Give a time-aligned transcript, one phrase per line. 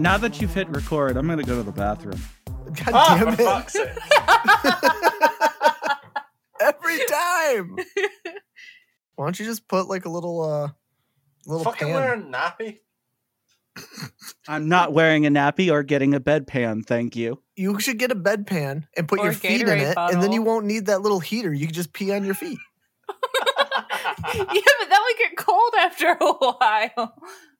[0.00, 2.20] Now that you've hit record, I'm gonna go to the bathroom.
[2.64, 3.38] God Ah, damn it!
[3.38, 3.88] fuck's sake.
[6.60, 7.76] Every time.
[9.16, 10.68] Why don't you just put like a little uh
[11.46, 11.94] little Fucking pan?
[11.96, 12.78] wearing nappy.
[14.48, 17.42] I'm not wearing a nappy or getting a bedpan, thank you.
[17.56, 20.22] You should get a bedpan and put Or your a feet in Gatorade it, and
[20.22, 21.52] then you won't need that little heater.
[21.52, 22.58] You can just pee on your feet.
[23.08, 23.14] yeah,
[24.44, 27.14] but that would get cold after a while.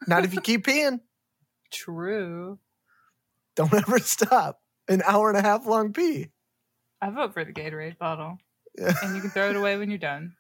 [0.07, 1.01] Not if you keep peeing.
[1.73, 2.59] True.
[3.57, 4.61] Don't ever stop.
[4.89, 6.29] An hour and a half long pee.
[7.01, 8.39] I vote for the Gatorade bottle.
[8.79, 8.95] Yeah.
[9.03, 10.35] And you can throw it away when you're done.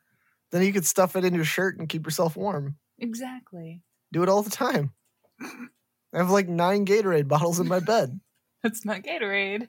[0.50, 2.76] Then you could stuff it in your shirt and keep yourself warm.
[2.98, 3.82] Exactly.
[4.12, 4.92] Do it all the time.
[5.40, 8.20] I have like nine Gatorade bottles in my bed.
[8.62, 9.68] That's not Gatorade.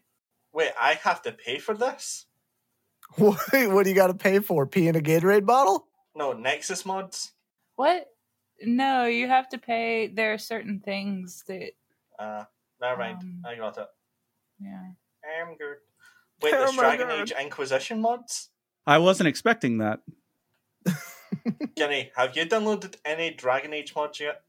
[0.54, 2.26] Wait, I have to pay for this?
[3.18, 4.66] What, what do you got to pay for?
[4.66, 5.88] Pee in a Gatorade bottle?
[6.16, 7.34] No, Nexus mods?
[7.76, 8.08] What?
[8.62, 10.08] No, you have to pay.
[10.08, 11.72] There are certain things that,
[12.20, 12.46] Uh,
[12.80, 13.18] never mind.
[13.22, 13.88] Um, I got it.
[14.60, 14.92] yeah.
[15.42, 15.78] I'm good.
[16.42, 17.22] Wait, Oh there's my Dragon God.
[17.22, 18.50] Age Inquisition mods?
[18.86, 20.00] I wasn't expecting that.
[21.78, 24.42] Jenny, have you downloaded any Dragon Age mods yet?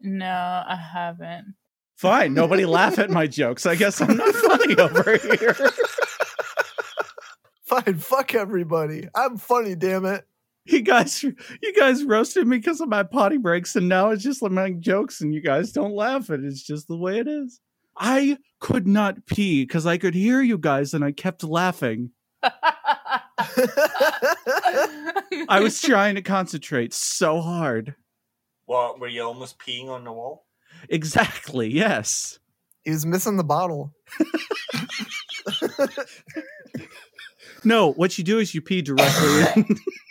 [0.00, 1.54] No, I haven't.
[1.96, 3.66] Fine, nobody laugh at my jokes.
[3.66, 5.56] I guess I'm not funny over here.
[7.66, 9.08] Fine, fuck everybody.
[9.14, 10.24] I'm funny, damn it.
[10.66, 11.34] You guys, you
[11.78, 15.20] guys roasted me because of my potty breaks, and now it's just like my jokes,
[15.20, 16.28] and you guys don't laugh.
[16.28, 17.60] And it's just the way it is.
[17.96, 22.10] I could not pee because I could hear you guys, and I kept laughing.
[25.48, 27.94] I was trying to concentrate so hard.
[28.66, 30.46] What, were you almost peeing on the wall?
[30.88, 31.68] Exactly.
[31.72, 32.38] Yes.
[32.84, 33.92] he was missing the bottle.
[37.64, 39.42] No, what you do is you pee directly.
[39.56, 39.66] In,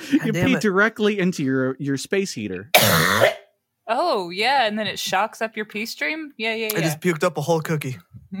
[0.24, 0.60] you pee it.
[0.60, 2.70] directly into your your space heater.
[3.88, 4.66] oh, yeah.
[4.66, 6.32] And then it shocks up your pee stream?
[6.36, 6.78] Yeah, yeah, yeah.
[6.78, 7.98] I just puked up a whole cookie.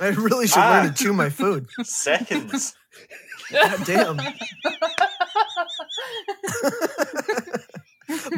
[0.00, 0.82] I really should Ah.
[0.82, 1.66] learn to chew my food.
[1.82, 2.74] Seconds.
[3.50, 4.18] God damn.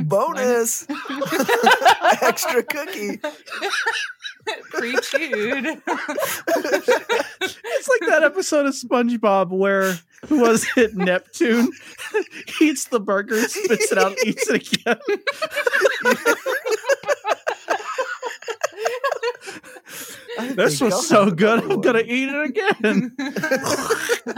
[0.04, 0.86] Bonus.
[2.22, 3.20] Extra cookie.
[4.70, 5.66] Pre-chewed.
[7.42, 10.94] It's like that episode of SpongeBob where who was it?
[10.94, 11.72] Neptune
[12.60, 14.98] eats the burger, spits it out, eats it again.
[20.54, 21.62] This was so good.
[21.64, 23.14] I'm gonna eat it again.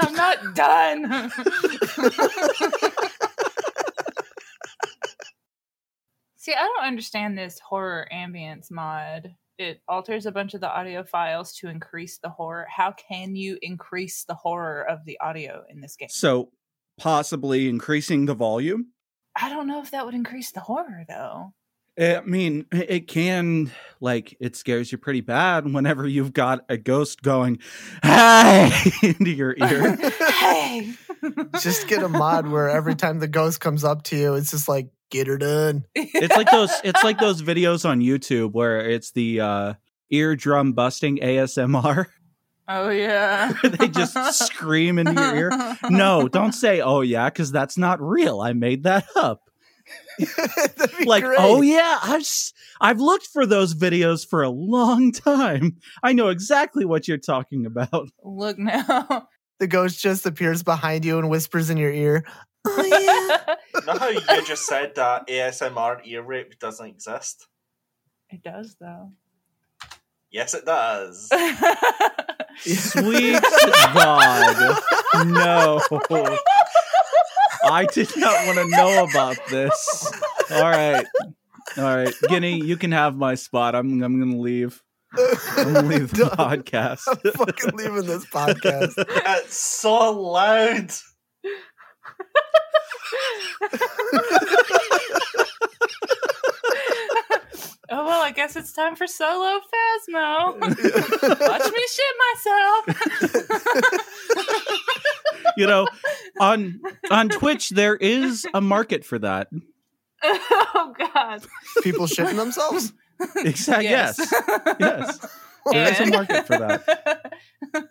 [0.01, 1.31] I'm not done.
[6.37, 9.37] See, I don't understand this horror ambience mod.
[9.63, 12.67] It alters a bunch of the audio files to increase the horror.
[12.69, 16.09] How can you increase the horror of the audio in this game?
[16.11, 16.51] So
[16.99, 18.89] possibly increasing the volume.
[19.41, 21.55] I don't know if that would increase the horror though.
[21.99, 23.71] I mean, it can
[24.01, 27.59] like it scares you pretty bad whenever you've got a ghost going,
[28.03, 28.71] "Hey!"
[29.03, 29.97] into your ear.
[29.97, 30.95] hey.
[31.61, 34.69] Just get a mod where every time the ghost comes up to you, it's just
[34.69, 35.85] like, get her done.
[35.95, 36.71] It's like those.
[36.85, 39.75] It's like those videos on YouTube where it's the uh,
[40.11, 42.07] eardrum busting ASMR.
[42.67, 43.53] Oh yeah.
[43.63, 44.17] they just
[44.47, 45.77] scream into your ear.
[45.91, 48.41] No, don't say "Oh yeah," because that's not real.
[48.41, 49.51] I made that up.
[50.77, 51.39] That'd be like, oh, great.
[51.41, 55.77] oh yeah, I've s- I've looked for those videos for a long time.
[56.03, 58.09] I know exactly what you're talking about.
[58.23, 59.29] Look now.
[59.61, 62.25] The ghost just appears behind you and whispers in your ear.
[62.67, 62.85] Oh
[63.77, 63.83] yeah.
[63.87, 67.47] Know how you just said that ASMR ear rape doesn't exist?
[68.31, 69.13] it does though.
[70.33, 71.29] Yes, it does.
[72.65, 73.41] Sweet
[73.95, 74.79] God,
[75.27, 75.81] no!
[77.65, 80.13] I did not want to know about this.
[80.51, 81.07] All right,
[81.77, 83.75] all right, Guinea, you can have my spot.
[83.75, 84.83] I'm I'm gonna leave.
[85.57, 87.03] I'm gonna leave the podcast.
[87.09, 88.95] I'm fucking leaving this podcast.
[88.99, 90.91] it's so loud.
[97.95, 100.59] Oh well, I guess it's time for solo Phasmo.
[100.61, 102.87] Watch me shit myself.
[105.59, 105.87] you know,
[106.43, 106.81] on
[107.11, 109.49] on Twitch there is a market for that.
[110.23, 111.43] oh God.
[111.83, 112.93] People shitting themselves?
[113.37, 113.85] Exactly.
[113.89, 114.19] Yes.
[114.81, 115.27] Yes.
[115.71, 117.33] There is a And- market for that.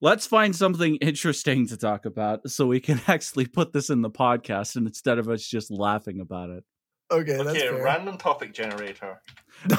[0.00, 4.10] Let's find something interesting to talk about so we can actually put this in the
[4.10, 6.62] podcast and instead of us just laughing about it.
[7.10, 7.82] Okay, that's Okay, fair.
[7.82, 9.20] random topic generator.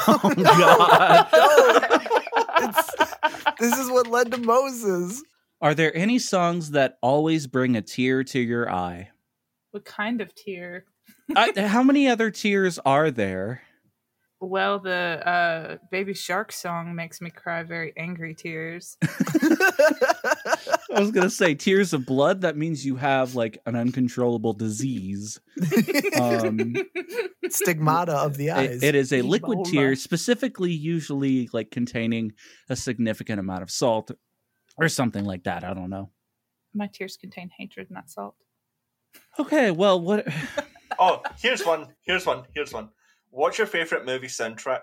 [0.07, 1.27] Oh, oh god.
[1.31, 2.95] No, it's,
[3.59, 5.23] this is what led to Moses.
[5.61, 9.09] Are there any songs that always bring a tear to your eye?
[9.71, 10.85] what kind of tear?
[11.35, 13.61] I, how many other tears are there?
[14.41, 14.89] Well, the
[15.29, 18.97] uh, Baby Shark song makes me cry very angry tears.
[19.03, 22.41] I was gonna say tears of blood.
[22.41, 25.39] That means you have like an uncontrollable disease.
[26.19, 26.73] Um,
[27.49, 28.81] Stigmata of the eyes.
[28.81, 29.71] it- it is a liquid Ebola.
[29.71, 32.31] tear, specifically, usually like containing
[32.69, 34.09] a significant amount of salt
[34.79, 35.63] or something like that.
[35.63, 36.09] I don't know.
[36.73, 38.35] My tears contain hatred, not salt.
[39.39, 40.27] Okay, well, what?
[41.01, 41.87] Oh, here's one.
[42.01, 42.43] Here's one.
[42.53, 42.89] Here's one.
[43.29, 44.81] What's your favorite movie soundtrack?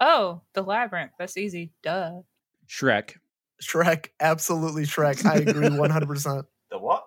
[0.00, 1.12] Oh, The Labyrinth.
[1.18, 1.70] That's easy.
[1.82, 2.22] Duh.
[2.66, 3.16] Shrek.
[3.62, 5.24] Shrek, absolutely Shrek.
[5.24, 6.44] I agree 100%.
[6.70, 7.04] The what?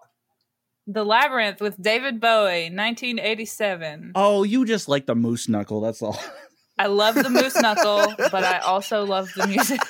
[0.86, 4.14] The Labyrinth with David Bowie, 1987.
[4.16, 5.82] Oh, you just like the moose knuckle.
[5.82, 6.18] That's all.
[6.78, 9.82] I love the moose knuckle, but I also love the music.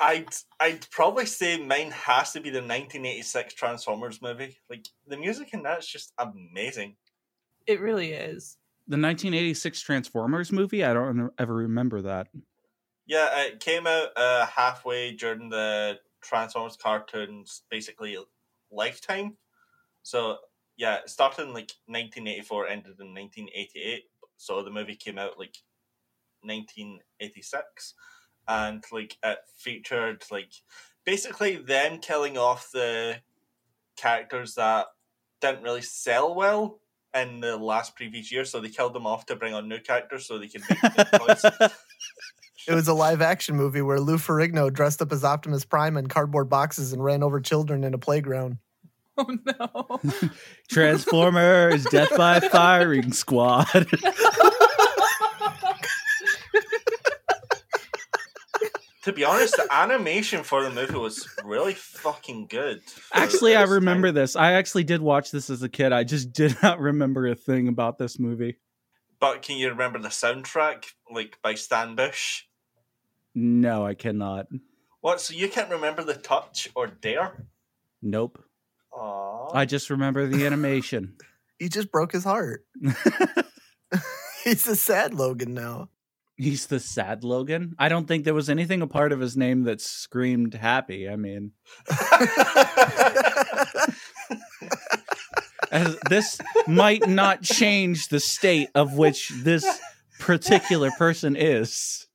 [0.00, 4.58] I'd I'd probably say mine has to be the 1986 Transformers movie.
[4.68, 6.96] Like the music in that's just amazing.
[7.66, 8.56] It really is.
[8.88, 10.84] The 1986 Transformers movie.
[10.84, 12.28] I don't ever remember that.
[13.06, 18.16] Yeah, it came out uh, halfway during the Transformers cartoons, basically
[18.70, 19.36] lifetime.
[20.02, 20.38] So
[20.76, 24.04] yeah, it started in like 1984, ended in 1988.
[24.36, 25.56] So the movie came out like
[26.42, 27.94] 1986,
[28.50, 30.52] and like it featured like
[31.06, 33.16] basically them killing off the
[33.96, 34.86] characters that
[35.40, 36.80] didn't really sell well
[37.14, 38.44] in the last previous year.
[38.44, 41.18] So they killed them off to bring on new characters so they could make new
[41.18, 41.44] toys.
[42.68, 46.08] It was a live action movie where Lou Ferrigno dressed up as Optimus Prime in
[46.08, 48.58] cardboard boxes and ran over children in a playground.
[49.16, 50.00] Oh no.
[50.68, 53.66] Transformers Death by Firing Squad.
[59.10, 62.80] to be honest, the animation for the movie was really fucking good.
[63.12, 64.14] actually, I remember time.
[64.14, 64.36] this.
[64.36, 65.92] I actually did watch this as a kid.
[65.92, 68.56] I just did not remember a thing about this movie.
[69.18, 72.44] But can you remember the soundtrack, like by Stan Bush?
[73.34, 74.46] No, I cannot.
[75.00, 75.20] What?
[75.20, 77.46] So you can't remember the touch or dare?
[78.00, 78.42] Nope.
[78.92, 79.50] Aww.
[79.54, 81.16] I just remember the animation.
[81.58, 82.64] He just broke his heart.
[84.44, 85.90] He's a sad Logan now.
[86.40, 87.74] He's the sad Logan.
[87.78, 91.06] I don't think there was anything a part of his name that screamed happy.
[91.06, 91.52] I mean,
[95.70, 99.66] as this might not change the state of which this
[100.18, 102.06] particular person is.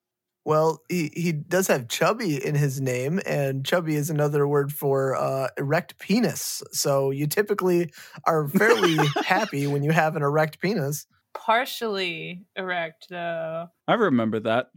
[0.43, 5.15] Well, he, he does have chubby in his name, and chubby is another word for
[5.15, 6.63] uh, erect penis.
[6.71, 7.91] So you typically
[8.25, 11.05] are fairly happy when you have an erect penis.
[11.35, 13.69] Partially erect though.
[13.87, 14.67] I remember that.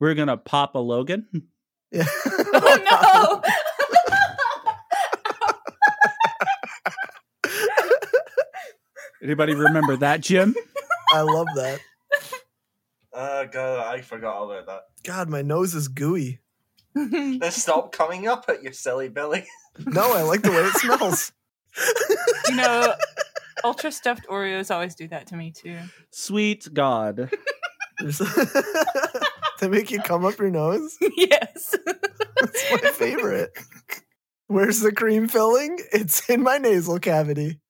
[0.00, 1.26] We're gonna pop a Logan.
[1.90, 2.04] Yeah.
[2.20, 3.40] Oh
[9.22, 10.54] Anybody remember that, Jim?
[11.14, 11.80] I love that.
[13.12, 14.82] uh, God, I forgot all about that.
[15.02, 16.40] God, my nose is gooey.
[16.94, 19.46] Then stop coming up at your silly belly.
[19.86, 21.32] No, I like the way it smells.
[22.48, 22.94] you know,
[23.64, 25.78] ultra stuffed Oreos always do that to me too.
[26.10, 27.30] Sweet God.
[27.98, 28.18] There's-
[29.60, 30.96] they make you come up your nose.
[31.16, 31.74] yes.
[32.40, 33.50] That's my favorite.
[34.46, 35.78] Where's the cream filling?
[35.92, 37.60] It's in my nasal cavity.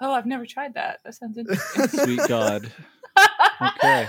[0.00, 0.98] Oh, I've never tried that.
[1.04, 1.88] That sounds interesting.
[1.88, 2.70] Sweet God.
[3.80, 4.08] Okay.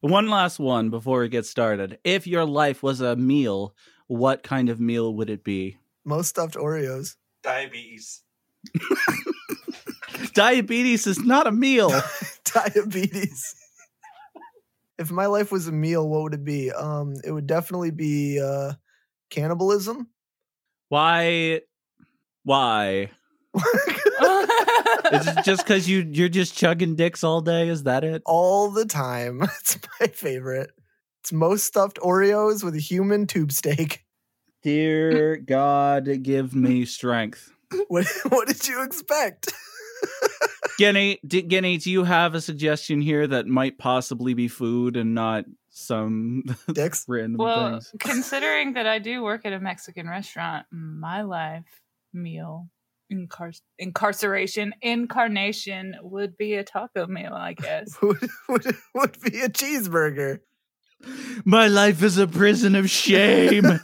[0.00, 1.98] One last one before we get started.
[2.04, 3.74] If your life was a meal,
[4.06, 5.78] what kind of meal would it be?
[6.04, 7.16] Most stuffed Oreos.
[7.48, 8.22] Diabetes.
[10.34, 11.90] Diabetes is not a meal.
[12.44, 13.54] Diabetes.
[14.98, 16.70] if my life was a meal, what would it be?
[16.70, 18.74] Um, it would definitely be uh,
[19.30, 20.08] cannibalism.
[20.90, 21.62] Why?
[22.44, 23.10] Why?
[25.10, 27.68] Is it just because you you're just chugging dicks all day?
[27.68, 28.20] Is that it?
[28.26, 29.40] All the time.
[29.42, 30.70] It's my favorite.
[31.22, 34.04] It's most stuffed Oreos with a human tube steak.
[34.68, 37.50] Dear God, give me strength.
[37.88, 39.50] What, what did you expect?
[40.78, 45.14] Guinea, d- Guinea, do you have a suggestion here that might possibly be food and
[45.14, 47.06] not some Dicks?
[47.08, 47.94] random well, things?
[47.98, 51.64] considering that I do work at a Mexican restaurant, my life
[52.12, 52.68] meal
[53.10, 57.96] incar- incarceration incarnation would be a taco meal, I guess.
[58.02, 60.40] Would, would, would be a cheeseburger.
[61.44, 63.80] My life is a prison of shame.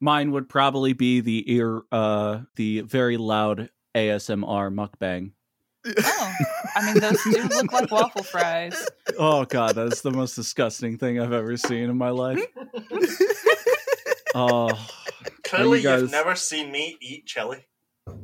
[0.00, 5.32] Mine would probably be the ear, uh, the very loud ASMR mukbang.
[5.98, 6.32] Oh,
[6.74, 8.88] I mean, those do look like waffle fries.
[9.18, 12.44] Oh God, that's the most disgusting thing I've ever seen in my life.
[14.38, 14.68] Oh,
[15.44, 17.64] Clearly, guys- you've never seen me eat chili.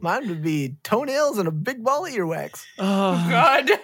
[0.01, 2.63] Mine would be toenails and a big ball of earwax.
[2.79, 3.27] oh.
[3.31, 3.71] God.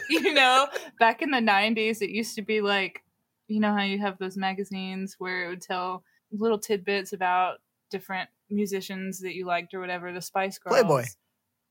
[0.08, 0.68] you know,
[0.98, 3.02] back in the 90s, it used to be like,
[3.48, 7.56] you know, how you have those magazines where it would tell little tidbits about
[7.90, 10.74] different musicians that you liked or whatever, the Spice Girls.
[10.74, 11.04] Playboy.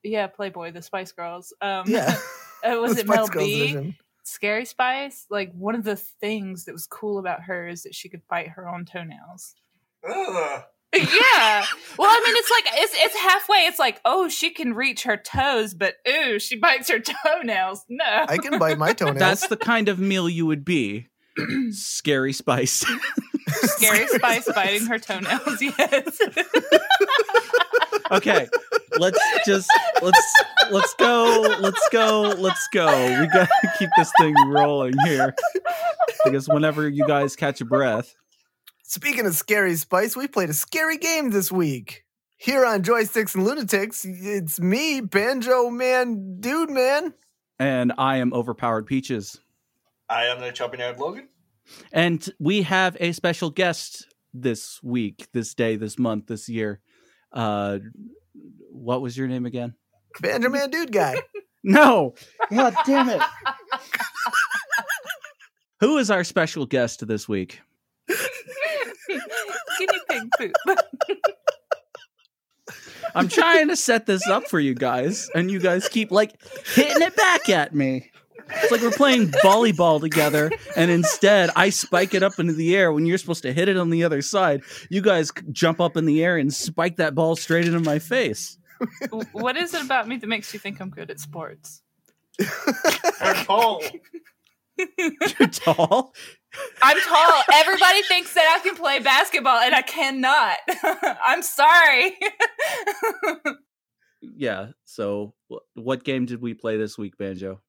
[0.03, 1.53] Yeah, Playboy, the Spice Girls.
[1.62, 2.17] Um, Yeah.
[2.63, 3.62] was it Spice Mel Girls B?
[3.62, 3.96] edition.
[4.24, 5.25] Scary Spice?
[5.29, 8.50] Like, one of the things that was cool about her is that she could bite
[8.50, 9.55] her own toenails.
[10.07, 10.63] Ugh.
[10.93, 11.65] yeah.
[11.98, 13.57] Well, I mean, it's like it's it's halfway.
[13.65, 17.84] It's like, oh, she can reach her toes, but ooh, she bites her toenails.
[17.89, 18.03] No.
[18.05, 19.17] I can bite my toenails.
[19.17, 21.07] That's the kind of meal you would be.
[21.72, 22.86] Scary spice.
[23.48, 25.62] Scary Spice biting her toenails.
[25.62, 26.20] Yes.
[28.12, 28.48] okay,
[29.00, 29.70] let's just
[30.01, 30.34] let's
[30.72, 32.88] let's go, let's go, let's go.
[33.22, 35.34] We got to keep this thing rolling here
[36.25, 38.15] because whenever you guys catch a breath,
[38.84, 42.06] Speaking of scary spice, we played a scary game this week.
[42.38, 47.13] Here on Joysticks and Lunatics, it's me, Banjo Man, Dude Man.
[47.60, 49.39] and I am overpowered peaches,
[50.09, 51.27] I am the chubby nerd Logan.
[51.91, 56.79] and we have a special guest this week, this day, this month, this year.
[57.31, 57.79] Uh,
[58.71, 59.73] what was your name again?
[60.21, 61.15] Banjo Man, Dude Guy.
[61.63, 62.13] No,
[62.49, 63.21] God damn it!
[65.81, 67.59] Who is our special guest this week?
[68.07, 70.55] Guinea pig poop.
[73.15, 76.39] I'm trying to set this up for you guys, and you guys keep like
[76.73, 78.11] hitting it back at me.
[78.49, 82.91] It's like we're playing volleyball together, and instead I spike it up into the air
[82.91, 84.61] when you're supposed to hit it on the other side.
[84.89, 88.57] You guys jump up in the air and spike that ball straight into my face.
[89.31, 91.81] what is it about me that makes you think I'm good at sports?
[92.39, 93.81] You're tall.
[94.97, 96.13] You're tall.
[96.83, 97.41] I'm tall.
[97.53, 100.57] Everybody thinks that I can play basketball, and I cannot.
[101.25, 102.17] I'm sorry.
[104.21, 104.67] Yeah.
[104.85, 105.33] So,
[105.75, 107.61] what game did we play this week, Banjo?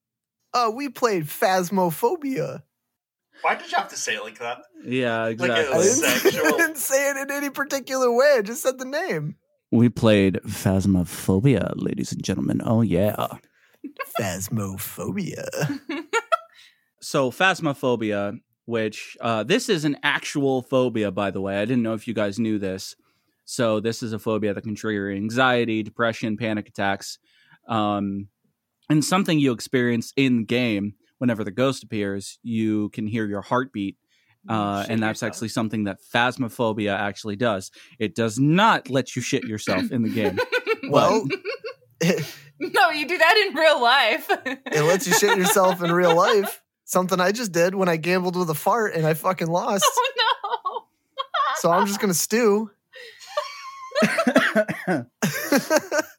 [0.54, 2.62] Uh, we played Phasmophobia.
[3.42, 4.58] Why did you have to say it like that?
[4.84, 5.74] Yeah, it exactly.
[5.74, 6.44] I was didn't.
[6.46, 8.36] I didn't say it in any particular way.
[8.38, 9.36] I just said the name.
[9.70, 12.60] we played Phasmophobia, ladies and gentlemen.
[12.64, 13.28] Oh yeah.
[14.18, 15.46] Phasmophobia.
[17.00, 21.94] so phasmophobia which uh, this is an actual phobia by the way i didn't know
[21.94, 22.96] if you guys knew this
[23.44, 27.18] so this is a phobia that can trigger anxiety depression panic attacks
[27.68, 28.28] um,
[28.88, 33.96] and something you experience in game whenever the ghost appears you can hear your heartbeat
[34.48, 35.32] uh, and that's yourself.
[35.32, 40.08] actually something that phasmophobia actually does it does not let you shit yourself in the
[40.08, 40.38] game
[40.88, 41.26] Well,
[42.60, 44.26] no, you do that in real life.
[44.46, 46.62] it lets you shit yourself in real life.
[46.84, 49.84] Something I just did when I gambled with a fart and I fucking lost.
[49.86, 50.84] Oh no.
[51.56, 52.70] So I'm just gonna stew.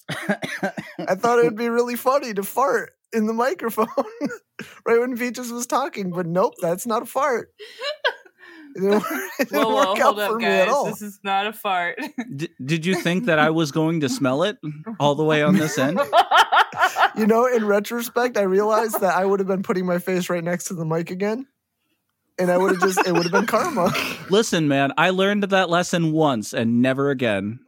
[0.09, 3.87] I thought it would be really funny to fart in the microphone
[4.85, 7.49] right when Peaches was talking, but nope, that's not a fart.
[8.75, 9.03] It didn't,
[9.39, 10.73] it didn't Whoa, whoa, work out hold for up, me at guys.
[10.73, 10.85] all.
[10.85, 11.99] This is not a fart.
[12.35, 14.57] D- did you think that i was going to smell it
[14.99, 15.99] all the way on this end
[17.17, 20.43] You know, in retrospect, I realized that I would have been putting my face right
[20.43, 21.47] next to the mic again.
[22.37, 23.91] And I would have just, it would have been karma.
[24.29, 27.59] Listen, man, I learned that lesson once and never again.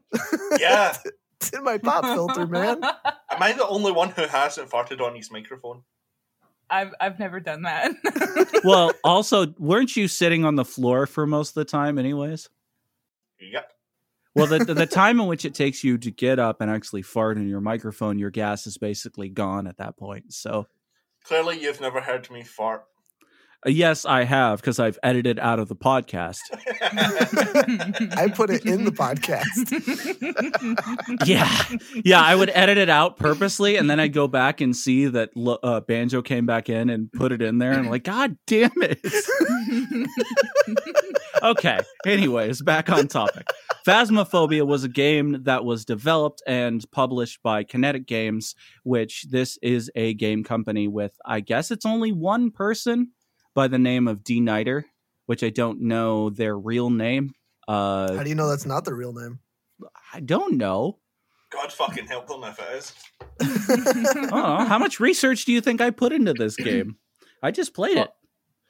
[0.59, 0.95] Yeah.
[1.41, 2.83] It's in my pop filter, man.
[2.83, 5.83] Am I the only one who hasn't farted on his microphone?
[6.69, 7.91] I've I've never done that.
[8.63, 12.47] Well, also, weren't you sitting on the floor for most of the time, anyways?
[13.39, 13.71] Yep.
[14.35, 17.01] Well, the, the, the time in which it takes you to get up and actually
[17.01, 20.31] fart in your microphone, your gas is basically gone at that point.
[20.31, 20.67] So,
[21.23, 22.85] Clearly, you've never heard me fart.
[23.65, 26.39] Uh, yes, I have because I've edited out of the podcast.
[28.17, 29.51] I put it in the podcast.
[31.25, 31.49] Yeah,
[32.03, 35.29] yeah, I would edit it out purposely, and then I'd go back and see that
[35.63, 38.71] uh, Banjo came back in and put it in there, and I'm like, God damn
[38.77, 38.99] it!
[41.43, 41.79] okay.
[42.05, 43.47] Anyways, back on topic.
[43.85, 49.91] Phasmophobia was a game that was developed and published by Kinetic Games, which this is
[49.95, 53.11] a game company with, I guess it's only one person
[53.53, 54.83] by the name of Dknighter,
[55.25, 57.33] which I don't know their real name.
[57.67, 59.39] Uh, How do you know that's not the real name?
[60.13, 60.99] I don't know.
[61.51, 62.93] God fucking help them if it is.
[64.33, 66.97] Oh, how much research do you think I put into this game?
[67.43, 68.09] I just played it.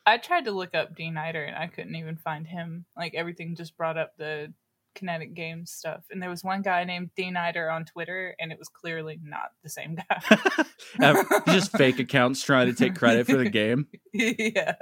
[0.05, 2.85] I tried to look up Dknighter and I couldn't even find him.
[2.97, 4.53] Like everything just brought up the
[4.95, 6.03] Kinetic Games stuff.
[6.12, 9.69] And there was one guy named Dknighter on Twitter, and it was clearly not the
[9.69, 11.13] same guy.
[11.48, 13.88] Just fake accounts trying to take credit for the game.
[14.13, 14.75] yeah.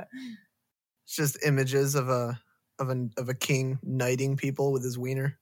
[1.06, 2.40] It's just images of a
[2.78, 5.40] of a of a king knighting people with his wiener.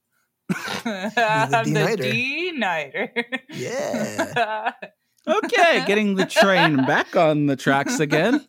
[0.50, 2.02] I'm the D-Nighter.
[2.02, 3.12] D Nighter.
[3.50, 4.72] Yeah.
[5.26, 8.46] Okay, getting the train back on the tracks again.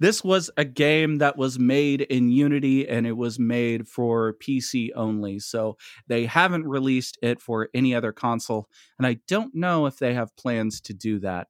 [0.00, 4.90] This was a game that was made in Unity and it was made for PC
[4.94, 5.38] only.
[5.40, 5.76] So
[6.06, 8.68] they haven't released it for any other console.
[8.98, 11.48] And I don't know if they have plans to do that.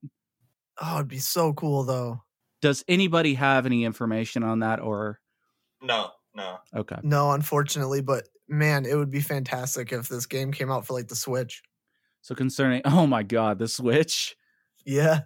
[0.80, 2.22] Oh, it'd be so cool though.
[2.62, 5.20] Does anybody have any information on that or
[5.82, 6.58] No, no.
[6.74, 6.96] okay.
[7.02, 11.08] No, unfortunately, but man, it would be fantastic if this game came out for like
[11.08, 11.62] the Switch.
[12.22, 14.36] So concerning oh my god, the Switch.
[14.86, 15.20] Yeah.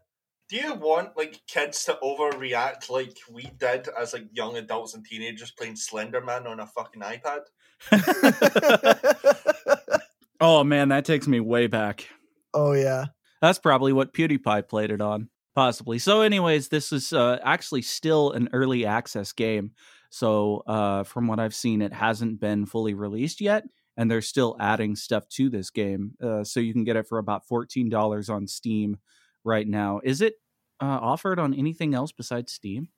[0.53, 5.03] Do you want like kids to overreact like we did as like young adults and
[5.03, 7.45] teenagers playing Slender Man on a fucking iPad?
[10.43, 12.09] Oh man, that takes me way back.
[12.53, 13.07] oh yeah.
[13.41, 16.01] That's probably what PewDiePie played it on, possibly.
[16.01, 19.71] So, anyways, this is uh, actually still an early access game.
[20.11, 23.63] So, uh, from what I've seen, it hasn't been fully released yet,
[23.97, 26.15] and they're still adding stuff to this game.
[26.21, 28.99] Uh, so, you can get it for about fourteen dollars on Steam
[29.45, 30.01] right now.
[30.03, 30.35] Is it
[30.81, 32.89] uh, offered on anything else besides Steam?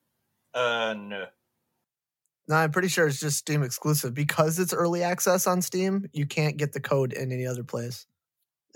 [0.52, 1.26] Uh, no.
[2.46, 6.06] No, I'm pretty sure it's just Steam exclusive because it's early access on Steam.
[6.12, 8.06] You can't get the code in any other place,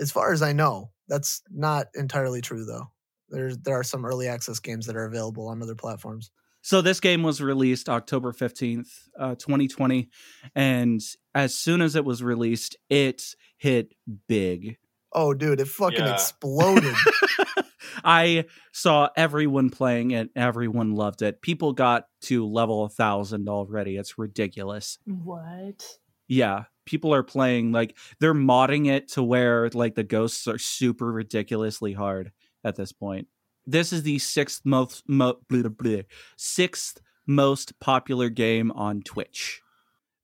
[0.01, 0.91] as far as I know.
[1.07, 2.91] That's not entirely true though.
[3.29, 6.31] There's there are some early access games that are available on other platforms.
[6.63, 10.11] So this game was released October 15th, uh, 2020.
[10.55, 11.01] And
[11.35, 13.23] as soon as it was released, it
[13.57, 13.95] hit
[14.29, 14.77] big.
[15.13, 16.13] Oh, dude, it fucking Yeah.
[16.15, 16.95] exploded.
[18.05, 20.31] I saw everyone playing it.
[20.37, 21.43] Everyone loved it.
[21.43, 23.97] People got to level a thousand already.
[23.97, 24.99] It's ridiculous.
[25.05, 25.99] What?
[26.29, 31.11] Yeah, people are playing like they're modding it to where like the ghosts are super
[31.11, 33.29] ridiculously hard at this point.
[33.67, 36.03] This is the sixth most mo- blah, blah, blah,
[36.37, 39.61] sixth most popular game on Twitch.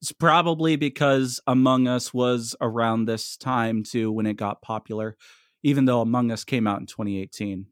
[0.01, 5.17] It's probably because Among Us was around this time too when it got popular,
[5.63, 7.67] even though Among Us came out in 2018.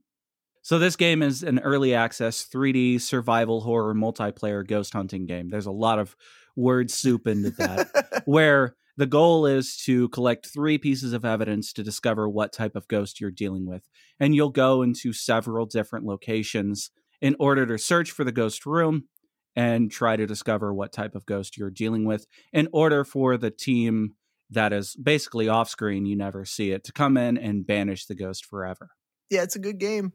[0.62, 5.50] So this game is an early access 3D survival horror multiplayer ghost hunting game.
[5.50, 6.16] There's a lot of
[6.56, 11.84] word soup into that where the goal is to collect three pieces of evidence to
[11.84, 13.90] discover what type of ghost you're dealing with.
[14.20, 19.10] And you'll go into several different locations in order to search for the ghost room
[19.56, 23.52] and try to discover what type of ghost you're dealing with in order for the
[23.52, 24.16] team
[24.50, 28.16] that is basically off screen, you never see it, to come in and banish the
[28.16, 28.90] ghost forever.
[29.30, 30.14] yeah, it's a good game.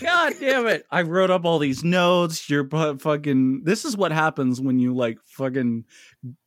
[0.00, 0.86] God damn it.
[0.90, 2.48] I wrote up all these notes.
[2.48, 3.64] You're bu- fucking.
[3.64, 5.84] This is what happens when you like fucking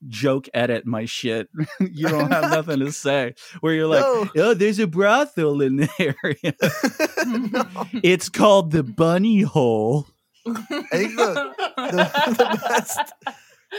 [0.08, 1.50] joke edit my shit.
[1.80, 3.36] you don't have nothing to say.
[3.62, 4.30] Where you're like, No.
[4.38, 6.54] oh, there's a brothel in the area.
[7.54, 7.66] No.
[8.04, 10.08] it's called the Bunny Hole.
[10.46, 10.52] I
[10.92, 13.00] think the, the, the best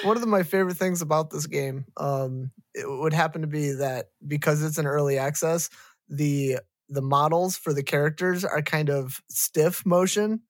[0.03, 3.73] one of the, my favorite things about this game um it would happen to be
[3.73, 5.69] that because it's an early access
[6.09, 6.57] the
[6.89, 10.41] the models for the characters are kind of stiff motion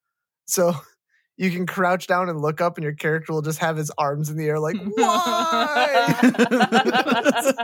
[0.47, 0.75] so
[1.37, 4.31] you can crouch down and look up and your character will just have his arms
[4.31, 6.15] in the air like why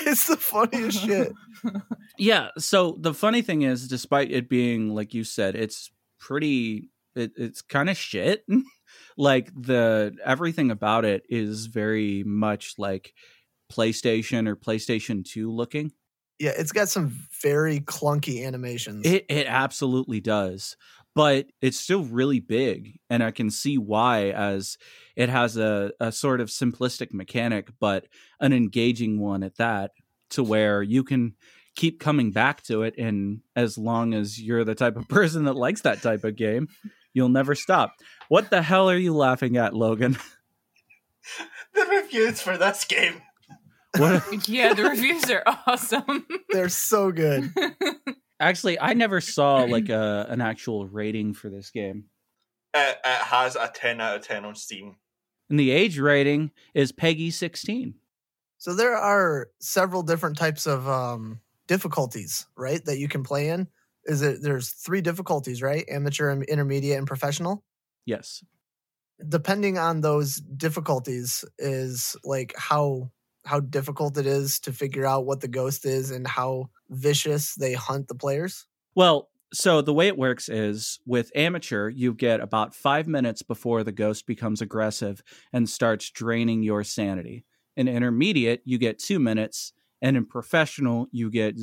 [0.00, 1.32] it's the funniest shit
[2.18, 2.48] Yeah.
[2.58, 6.90] So the funny thing is, despite it being like you said, it's pretty.
[7.14, 8.44] It, it's kind of shit.
[9.16, 13.12] like the everything about it is very much like
[13.72, 15.92] PlayStation or PlayStation Two looking.
[16.38, 20.76] Yeah it's got some very clunky animations It it absolutely does.
[21.14, 24.76] But it's still really big, and I can see why, as
[25.16, 28.04] it has a, a sort of simplistic mechanic, but
[28.38, 29.92] an engaging one at that,
[30.30, 31.34] to where you can
[31.74, 32.98] keep coming back to it.
[32.98, 36.68] And as long as you're the type of person that likes that type of game,
[37.14, 37.94] you'll never stop.
[38.28, 40.18] What the hell are you laughing at, Logan?
[41.74, 43.22] the reviews for this game.
[43.98, 44.48] What?
[44.48, 46.26] yeah, the reviews are awesome.
[46.50, 47.52] they're so good
[48.38, 52.04] Actually, I never saw like a an actual rating for this game.
[52.74, 54.96] It, it has a 10 out of 10 on Steam.
[55.48, 57.94] And the age rating is PEGI 16.
[58.58, 62.84] So there are several different types of um, difficulties, right?
[62.84, 63.68] That you can play in.
[64.04, 65.86] Is it there's three difficulties, right?
[65.88, 67.64] Amateur, intermediate, and professional.
[68.04, 68.44] Yes.
[69.26, 73.10] Depending on those difficulties, is like how
[73.46, 77.72] how difficult it is to figure out what the ghost is and how vicious they
[77.72, 78.66] hunt the players.
[78.94, 83.84] Well, so the way it works is with amateur, you get about five minutes before
[83.84, 87.44] the ghost becomes aggressive and starts draining your sanity.
[87.76, 91.58] In intermediate, you get two minutes, and in professional, you get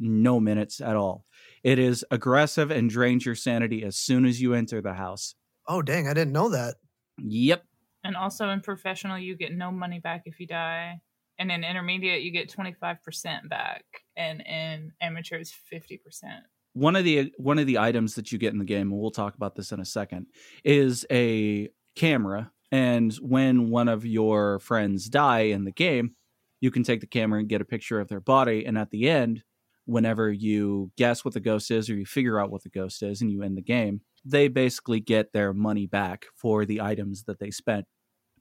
[0.00, 1.24] no minutes at all.
[1.62, 5.34] It is aggressive and drains your sanity as soon as you enter the house.
[5.68, 6.76] Oh dang, I didn't know that.
[7.18, 7.64] Yep.
[8.04, 11.00] and also in professional, you get no money back if you die.
[11.42, 13.84] And in intermediate, you get 25% back,
[14.16, 15.98] and in amateur, it's 50%.
[16.72, 19.10] one of the one of the items that you get in the game and we'll
[19.10, 20.26] talk about this in a second
[20.64, 22.52] is a camera.
[22.70, 26.14] And when one of your friends die in the game
[26.60, 28.64] you can take the camera and get a picture of their body.
[28.64, 29.42] And at the end
[29.84, 33.20] whenever you guess what the ghost is or you figure out what the ghost is
[33.20, 37.40] and you end the game they basically get their money back for the items that
[37.40, 37.84] they spent.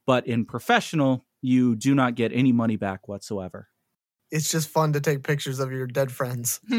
[0.06, 3.68] But in professional you do not get any money back whatsoever
[4.32, 6.60] It's just fun to take pictures of your dead friends.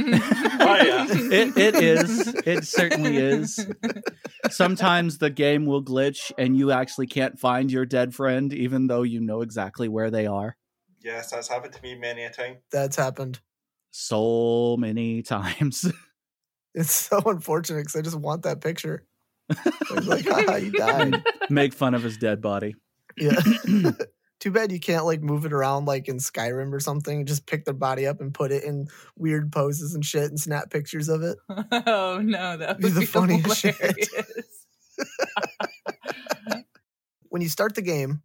[0.65, 1.07] Oh, yeah.
[1.11, 2.29] it, it is.
[2.47, 3.67] It certainly is.
[4.49, 9.03] Sometimes the game will glitch and you actually can't find your dead friend, even though
[9.03, 10.57] you know exactly where they are.
[11.03, 12.59] Yes, that's happened to me many a time.
[12.71, 13.41] That's happened.
[13.91, 15.91] So many times.
[16.75, 19.05] It's so unfortunate because I just want that picture.
[19.91, 21.23] Like, haha, you died.
[21.51, 22.77] Make fun of his dead body.
[23.19, 23.39] Yeah.
[24.43, 27.27] Too bad you can't like move it around like in Skyrim or something.
[27.27, 30.69] Just pick their body up and put it in weird poses and shit and snap
[30.69, 31.39] pictures of it.
[31.87, 33.07] oh no, that would Be the be
[33.47, 34.09] funniest shit.
[37.29, 38.21] When you start the game,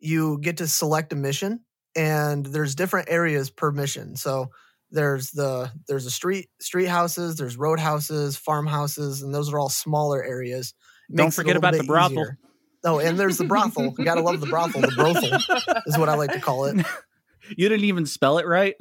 [0.00, 1.60] you get to select a mission
[1.96, 4.16] and there's different areas per mission.
[4.16, 4.50] So
[4.90, 9.70] there's the there's a street street houses, there's road houses, farmhouses, and those are all
[9.70, 10.74] smaller areas.
[11.08, 12.12] Don't Makes it forget about the bit brothel.
[12.18, 12.38] easier.
[12.84, 13.94] Oh, and there's the brothel.
[13.98, 14.82] You gotta love the brothel.
[14.82, 16.84] The brothel is what I like to call it.
[17.58, 18.74] You didn't even spell it right.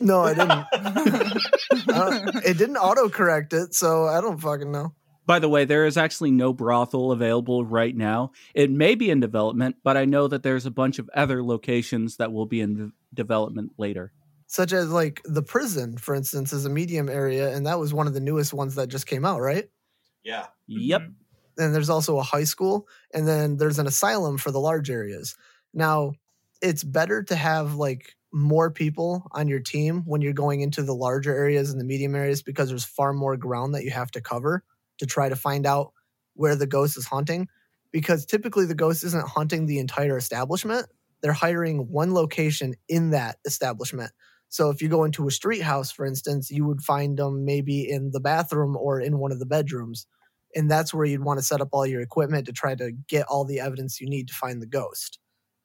[0.00, 0.64] No, I didn't.
[1.88, 4.94] Uh, it didn't autocorrect it, so I don't fucking know.
[5.26, 8.32] By the way, there is actually no brothel available right now.
[8.54, 12.16] It may be in development, but I know that there's a bunch of other locations
[12.16, 14.12] that will be in development later.
[14.46, 18.06] Such as like the prison, for instance, is a medium area, and that was one
[18.06, 19.68] of the newest ones that just came out, right?
[20.24, 20.46] Yeah.
[20.66, 21.02] Yep.
[21.60, 25.36] And there's also a high school and then there's an asylum for the large areas.
[25.74, 26.14] Now
[26.62, 30.94] it's better to have like more people on your team when you're going into the
[30.94, 34.20] larger areas and the medium areas because there's far more ground that you have to
[34.20, 34.62] cover
[34.98, 35.92] to try to find out
[36.34, 37.48] where the ghost is haunting.
[37.92, 40.86] because typically the ghost isn't haunting the entire establishment.
[41.22, 44.12] They're hiring one location in that establishment.
[44.48, 47.88] So if you go into a street house for instance you would find them maybe
[47.90, 50.06] in the bathroom or in one of the bedrooms
[50.54, 53.26] and that's where you'd want to set up all your equipment to try to get
[53.26, 55.18] all the evidence you need to find the ghost.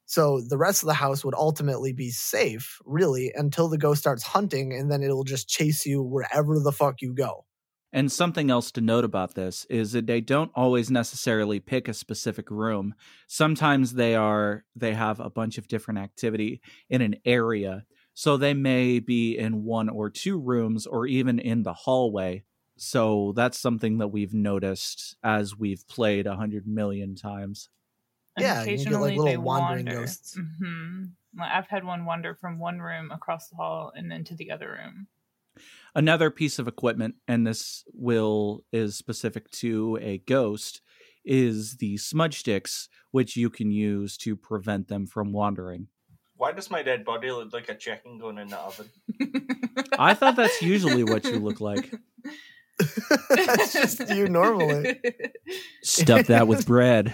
[0.06, 4.24] So the rest of the house would ultimately be safe, really, until the ghost starts
[4.24, 7.46] hunting, and then it'll just chase you wherever the fuck you go.
[7.92, 11.94] And something else to note about this is that they don't always necessarily pick a
[11.94, 12.94] specific room.
[13.28, 17.86] Sometimes they are they have a bunch of different activity in an area.
[18.14, 22.44] So they may be in one or two rooms or even in the hallway.
[22.78, 27.70] So that's something that we've noticed as we've played a hundred million times.
[28.36, 30.02] And Yeah, you get, like, occasionally little they wandering wander.
[30.02, 30.38] ghosts.
[30.60, 31.04] hmm
[31.40, 34.72] I've had one wander from one room across the hall and then to the other
[34.72, 35.08] room.
[35.94, 40.82] Another piece of equipment, and this will is specific to a ghost,
[41.24, 45.88] is the smudge sticks, which you can use to prevent them from wandering.
[46.36, 48.90] Why does my dead body look like a chicken going in the oven?
[49.98, 51.94] I thought that's usually what you look like.
[53.30, 55.00] that's just you normally.
[55.84, 57.14] Stuff that with bread.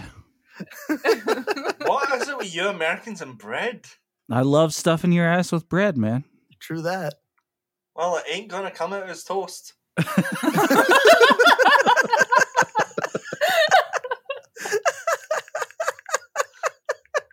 [0.96, 3.86] What is it with you Americans and bread?
[4.30, 6.24] I love stuffing your ass with bread, man.
[6.60, 7.14] True that.
[7.94, 9.74] Well, it ain't gonna come out as toast.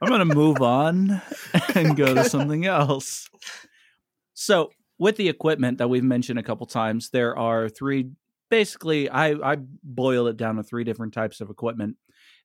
[0.02, 1.22] I'm going to move on
[1.76, 3.30] and go to something else.
[4.34, 8.12] So, with the equipment that we've mentioned a couple times, there are three
[8.50, 11.96] basically I I boil it down to three different types of equipment.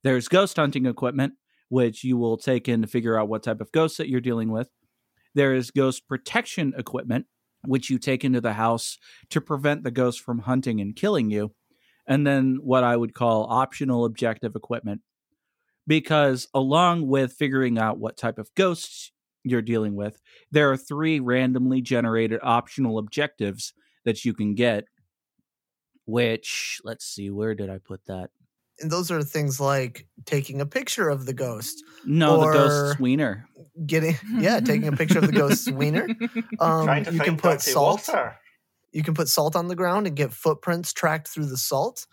[0.02, 1.34] There's ghost hunting equipment,
[1.68, 4.50] which you will take in to figure out what type of ghost that you're dealing
[4.50, 4.70] with.
[5.34, 7.26] There is ghost protection equipment,
[7.64, 8.98] which you take into the house
[9.30, 11.52] to prevent the ghost from hunting and killing you.
[12.06, 15.00] And then what I would call optional objective equipment.
[15.86, 19.10] Because along with figuring out what type of ghosts
[19.44, 23.72] you're dealing with, there are three randomly generated optional objectives
[24.04, 24.84] that you can get.
[26.06, 28.30] Which, let's see, where did I put that?
[28.80, 33.00] And those are things like taking a picture of the ghost, No, the Or- ghost
[33.00, 33.48] wiener.
[33.86, 36.06] getting yeah, taking a picture of the ghost's wiener.
[36.60, 38.06] Um, Trying to you find can put salt.
[38.08, 38.36] water.
[38.92, 42.06] You can put salt on the ground and get footprints tracked through the salt.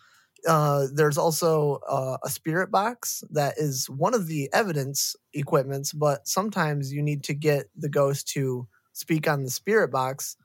[0.47, 6.27] Uh, there's also uh, a spirit box that is one of the evidence equipments, but
[6.27, 10.36] sometimes you need to get the ghost to speak on the spirit box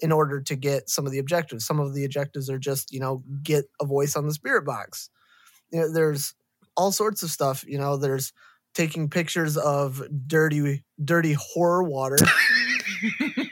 [0.00, 1.66] in order to get some of the objectives.
[1.66, 5.10] Some of the objectives are just, you know, get a voice on the spirit box.
[5.70, 6.34] You know, there's
[6.76, 7.64] all sorts of stuff.
[7.66, 8.32] You know, there's
[8.74, 12.16] taking pictures of dirty, dirty horror water.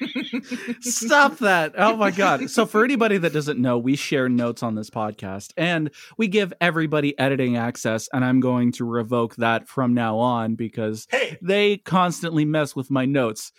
[0.81, 1.74] Stop that.
[1.76, 2.40] Oh my God.
[2.50, 6.53] So, for anybody that doesn't know, we share notes on this podcast and we give
[6.61, 8.09] everybody editing access.
[8.12, 12.90] And I'm going to revoke that from now on because Hey, they constantly mess with
[12.90, 13.53] my notes.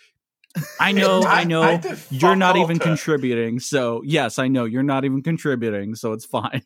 [0.78, 1.62] I know, I know.
[1.62, 3.60] I You're not even to contributing.
[3.60, 5.94] So, yes, I know you're not even contributing.
[5.94, 6.62] So, it's fine.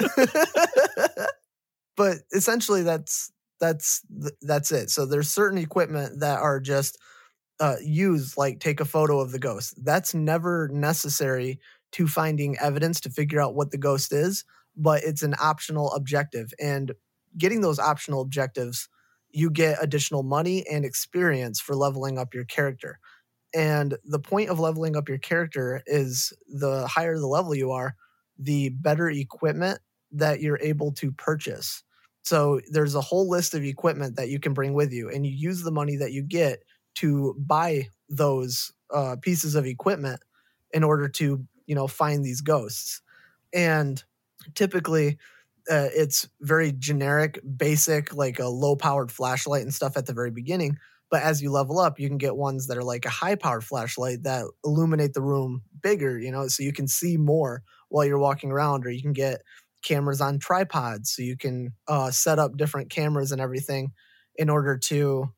[1.96, 4.02] but essentially that's that's
[4.42, 6.98] that's it so there's certain equipment that are just
[7.60, 11.58] uh used like take a photo of the ghost that's never necessary
[11.92, 14.44] to finding evidence to figure out what the ghost is
[14.76, 16.92] but it's an optional objective and
[17.38, 18.88] getting those optional objectives
[19.30, 22.98] you get additional money and experience for leveling up your character
[23.54, 27.94] and the point of leveling up your character is the higher the level you are
[28.38, 29.78] the better equipment
[30.12, 31.82] that you're able to purchase.
[32.22, 35.32] So there's a whole list of equipment that you can bring with you, and you
[35.32, 36.62] use the money that you get
[36.96, 40.20] to buy those uh, pieces of equipment
[40.72, 43.00] in order to, you know, find these ghosts.
[43.52, 44.02] And
[44.54, 45.18] typically,
[45.70, 50.78] uh, it's very generic, basic, like a low-powered flashlight and stuff at the very beginning.
[51.10, 54.24] But as you level up, you can get ones that are like a high-powered flashlight
[54.24, 58.50] that illuminate the room bigger, you know, so you can see more while you're walking
[58.50, 59.42] around, or you can get
[59.82, 63.92] cameras on tripods so you can uh, set up different cameras and everything
[64.36, 65.30] in order to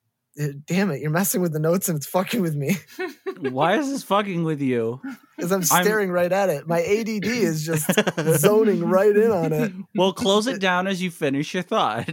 [0.66, 2.77] damn it you're messing with the notes and it's fucking with me
[3.40, 5.01] Why is this fucking with you?
[5.37, 7.90] because i'm I'm- staring right at it my add is just
[8.40, 12.11] zoning right in on it Well, close it down as you finish your thought.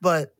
[0.00, 0.34] but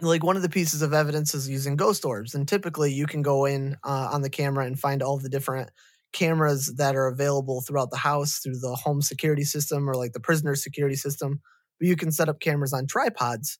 [0.00, 3.22] like one of the pieces of evidence is using ghost orbs and typically you can
[3.22, 5.70] go in uh, on the camera and find all the different
[6.12, 10.20] cameras that are available throughout the house through the home security system or like the
[10.20, 11.40] prisoner security system
[11.78, 13.58] but you can set up cameras on tripods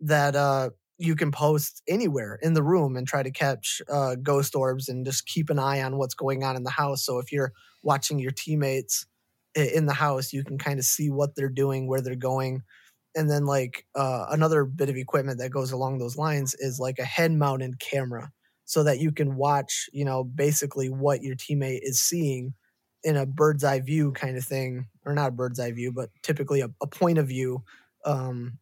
[0.00, 4.54] that uh, you can post anywhere in the room and try to catch uh, ghost
[4.54, 7.04] orbs and just keep an eye on what's going on in the house.
[7.04, 7.52] So if you're
[7.82, 9.06] watching your teammates
[9.54, 12.62] in the house you can kind of see what they're doing where they're going.
[13.16, 16.98] And then like uh, another bit of equipment that goes along those lines is like
[16.98, 18.32] a head mounted camera
[18.64, 22.54] so that you can watch you know basically what your teammate is seeing
[23.04, 24.86] in a bird's eye view kind of thing.
[25.04, 27.62] Or not a bird's eye view but typically a, a point of view
[28.04, 28.58] um,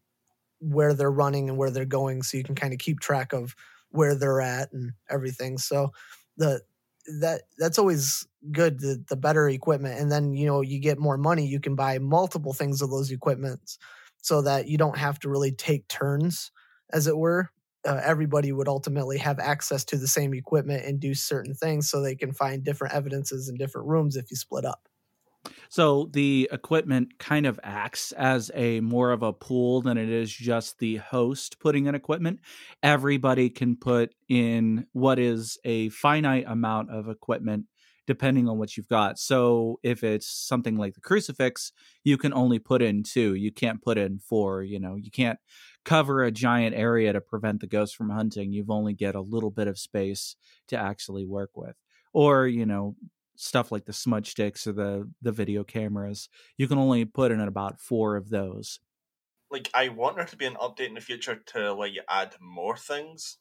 [0.62, 3.54] where they're running and where they're going so you can kind of keep track of
[3.90, 5.90] where they're at and everything so
[6.36, 6.60] the
[7.20, 11.18] that that's always good the, the better equipment and then you know you get more
[11.18, 13.78] money you can buy multiple things of those equipments
[14.22, 16.50] so that you don't have to really take turns,
[16.92, 17.50] as it were.
[17.84, 22.00] Uh, everybody would ultimately have access to the same equipment and do certain things so
[22.00, 24.88] they can find different evidences in different rooms if you split up.
[25.68, 30.32] So the equipment kind of acts as a more of a pool than it is
[30.32, 32.40] just the host putting in equipment.
[32.82, 37.66] Everybody can put in what is a finite amount of equipment
[38.06, 39.18] depending on what you've got.
[39.18, 43.34] So if it's something like the crucifix, you can only put in two.
[43.34, 44.96] You can't put in four, you know.
[44.96, 45.38] You can't
[45.84, 48.52] cover a giant area to prevent the ghost from hunting.
[48.52, 50.36] You've only get a little bit of space
[50.68, 51.76] to actually work with.
[52.12, 52.96] Or, you know,
[53.42, 57.40] stuff like the smudge sticks or the the video cameras you can only put in
[57.40, 58.80] about four of those
[59.50, 62.40] Like, I want there to be an update in the future to let you add
[62.40, 63.38] more things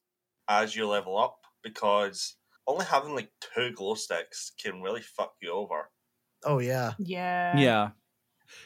[0.48, 2.36] as you level up because
[2.68, 5.90] only having like two glow sticks can really fuck you over.
[6.44, 7.52] Oh yeah, yeah.
[7.52, 7.92] yeah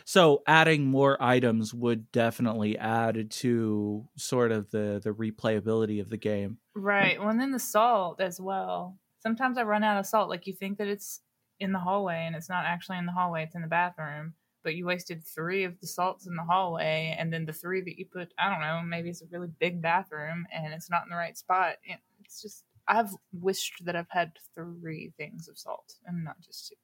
[0.05, 6.17] so adding more items would definitely add to sort of the the replayability of the
[6.17, 7.19] game Right.
[7.19, 8.99] Well, and then the salt as well.
[9.19, 10.29] Sometimes I run out of salt.
[10.29, 11.21] Like you think that it's
[11.59, 13.43] in the hallway, and it's not actually in the hallway.
[13.43, 14.33] It's in the bathroom.
[14.63, 17.99] But you wasted three of the salts in the hallway, and then the three that
[17.99, 18.33] you put.
[18.39, 18.81] I don't know.
[18.83, 21.75] Maybe it's a really big bathroom, and it's not in the right spot.
[22.23, 22.63] It's just.
[22.87, 26.75] I've wished that I've had three things of salt and not just two.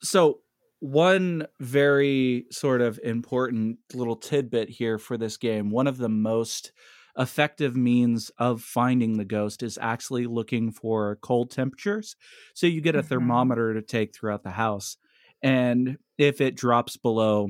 [0.00, 0.38] so
[0.78, 6.70] one very sort of important little tidbit here for this game one of the most
[7.18, 12.16] effective means of finding the ghost is actually looking for cold temperatures
[12.54, 13.08] so you get a Mhm.
[13.08, 14.96] thermometer to take throughout the house
[15.42, 17.48] and if it drops below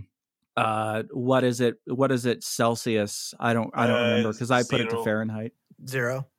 [0.56, 4.50] uh what is it what is it celsius i don't i don't Uh, remember because
[4.50, 5.52] i put it to fahrenheit
[5.86, 6.30] zero.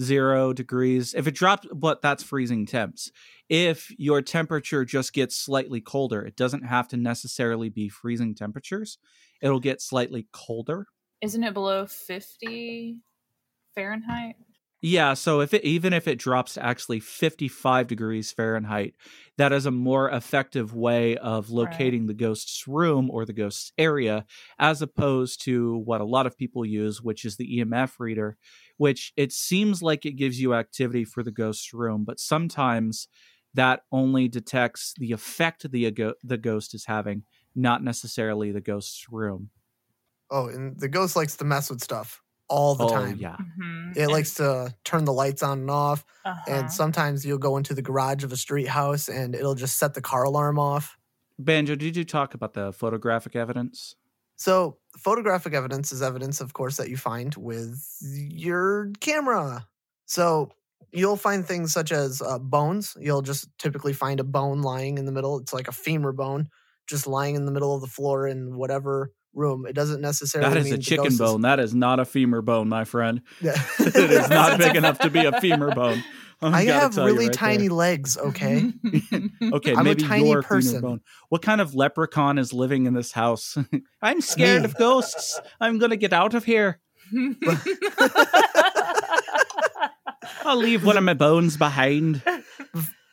[0.00, 1.14] zero degrees.
[1.14, 3.10] If it drops, but that's freezing temps.
[3.48, 8.98] If your temperature just gets slightly colder, it doesn't have to necessarily be freezing temperatures.
[9.42, 10.86] It'll get slightly colder.
[11.22, 12.98] Isn't it below fifty
[13.74, 14.36] Fahrenheit?
[14.82, 18.94] Yeah, so if it even if it drops to actually 55 degrees Fahrenheit,
[19.36, 24.24] that is a more effective way of locating the ghost's room or the ghost's area
[24.58, 28.38] as opposed to what a lot of people use, which is the EMF reader,
[28.78, 33.06] which it seems like it gives you activity for the ghost's room, but sometimes
[33.52, 39.50] that only detects the effect the the ghost is having, not necessarily the ghost's room.
[40.30, 43.16] Oh, and the ghost likes to mess with stuff all the oh time.
[43.18, 43.36] yeah.
[43.58, 43.96] Mhm.
[43.96, 46.04] It And- likes to turn the lights on and off.
[46.24, 46.40] uh-huh.
[46.48, 49.94] And sometimes you'll go into the garage of a street house and it'll just set
[49.94, 50.96] the car alarm off.
[51.38, 53.94] Banjo, did you talk about the photographic evidence?
[54.36, 59.66] So, photographic evidence is evidence, of course, that you find with your camera.
[60.06, 60.50] So,
[60.92, 62.96] you'll find things such as uh, bones.
[62.98, 65.38] You'll just typically find a bone lying in the middle.
[65.38, 66.48] It's like a femur bone
[66.86, 69.66] just lying in the middle of the floor in whatever room.
[69.66, 71.42] It doesn't necessarily That is a chicken bone.
[71.42, 73.22] That is not a femur bone, my friend.
[73.40, 73.54] Yeah.
[73.78, 76.02] it is not big enough to be a femur bone.
[76.42, 77.76] I have really right tiny there.
[77.76, 78.72] legs, okay?
[79.42, 80.76] Okay, I'm a tiny your person.
[80.76, 81.00] femur bone.
[81.28, 83.58] What kind of leprechaun is living in this house?
[84.02, 85.38] I'm scared of ghosts.
[85.60, 86.80] I'm gonna get out of here.
[90.44, 92.22] I'll leave one of my bones behind.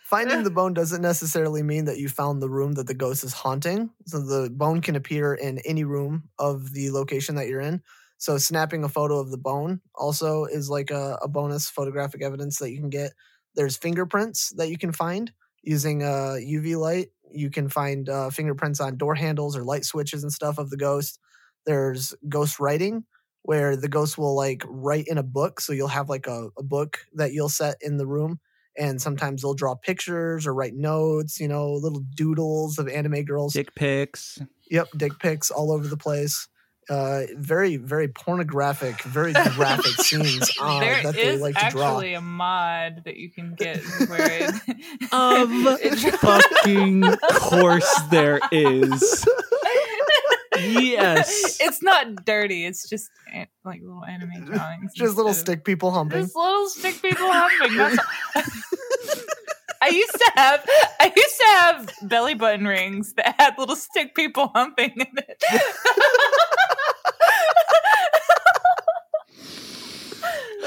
[0.08, 3.34] Finding the bone doesn't necessarily mean that you found the room that the ghost is
[3.34, 3.90] haunting.
[4.06, 7.84] So the bone can appear in any room of the location that you're in.
[8.18, 12.58] So snapping a photo of the bone also is like a, a bonus photographic evidence
[12.60, 13.12] that you can get.
[13.58, 15.30] There's fingerprints that you can find
[15.62, 17.08] using uh, UV light.
[17.30, 20.78] You can find uh, fingerprints on door handles or light switches and stuff of the
[20.78, 21.20] ghost.
[21.66, 23.04] There's ghost writing,
[23.42, 25.60] where the ghost will like write in a book.
[25.60, 28.40] So you'll have like a, a book that you'll set in the room
[28.78, 33.54] and sometimes they'll draw pictures or write notes, you know, little doodles of anime girls.
[33.54, 34.40] Dick pics.
[34.70, 36.48] Yep, dick pics all over the place.
[36.90, 41.82] Uh, very, very pornographic, very graphic scenes uh, there that they like to draw.
[41.82, 44.54] There's actually a mod that you can get where it,
[45.12, 45.50] Of
[45.82, 49.26] it- fucking course there is.
[50.60, 51.58] Yes.
[51.60, 52.66] it's not dirty.
[52.66, 54.94] It's just an- like little anime drawings.
[54.94, 56.22] Just little of- stick people humping.
[56.24, 57.78] Just little stick people humping.
[57.78, 58.44] That's all.
[59.82, 60.66] I used to have
[61.00, 65.44] I used to have belly button rings that had little stick people humping in it.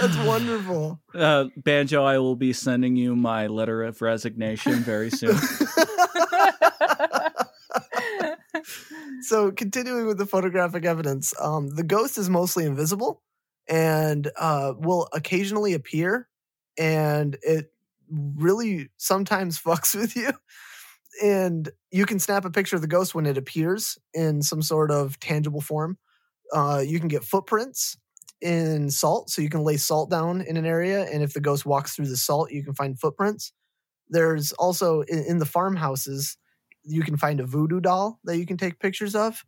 [0.01, 1.01] That's wonderful.
[1.15, 5.37] Uh, Banjo, I will be sending you my letter of resignation very soon.
[9.23, 13.23] so continuing with the photographic evidence, um, the ghost is mostly invisible
[13.69, 16.29] and uh, will occasionally appear,
[16.79, 17.73] and it
[18.11, 20.31] really sometimes fucks with you.
[21.23, 24.91] And you can snap a picture of the ghost when it appears in some sort
[24.91, 25.99] of tangible form.
[26.53, 27.97] Uh, you can get footprints
[28.41, 31.67] in salt, so you can lay salt down in an area, and if the ghost
[31.67, 33.53] walks through the salt, you can find footprints.
[34.09, 36.37] There's also in, in the farmhouses,
[36.83, 39.45] you can find a voodoo doll that you can take pictures of,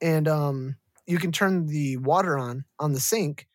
[0.00, 3.46] and um, you can turn the water on on the sink,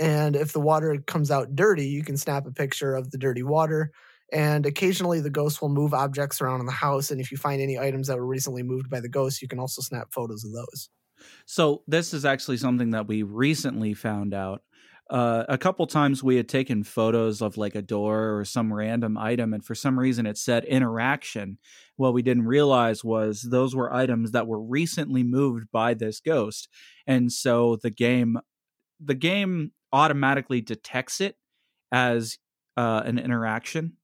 [0.00, 3.42] and if the water comes out dirty, you can snap a picture of the dirty
[3.42, 3.92] water.
[4.32, 7.60] And occasionally, the ghost will move objects around in the house, and if you find
[7.60, 10.52] any items that were recently moved by the ghost, you can also snap photos of
[10.52, 10.88] those.
[11.46, 14.62] So this is actually something that we recently found out.
[15.10, 19.18] Uh, a couple times we had taken photos of like a door or some random
[19.18, 21.58] item, and for some reason it said interaction.
[21.96, 26.68] What we didn't realize was those were items that were recently moved by this ghost,
[27.06, 28.38] and so the game,
[29.00, 31.36] the game automatically detects it
[31.92, 32.38] as
[32.76, 33.94] uh, an interaction.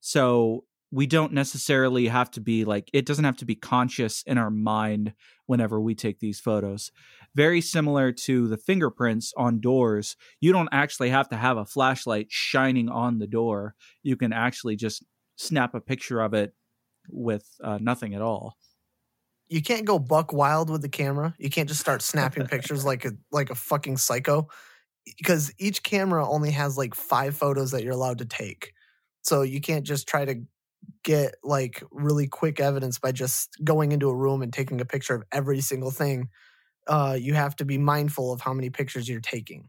[0.00, 4.38] So we don't necessarily have to be like it doesn't have to be conscious in
[4.38, 5.12] our mind
[5.46, 6.90] whenever we take these photos.
[7.34, 12.26] Very similar to the fingerprints on doors, you don't actually have to have a flashlight
[12.28, 13.74] shining on the door.
[14.02, 15.04] You can actually just
[15.36, 16.54] snap a picture of it
[17.08, 18.56] with uh, nothing at all.
[19.48, 21.34] You can't go buck wild with the camera.
[21.38, 24.48] You can't just start snapping pictures like a like a fucking psycho,
[25.04, 28.72] because each camera only has like five photos that you're allowed to take.
[29.22, 30.42] So you can't just try to
[31.04, 35.14] get like really quick evidence by just going into a room and taking a picture
[35.14, 36.28] of every single thing.
[36.86, 39.68] Uh, you have to be mindful of how many pictures you're taking.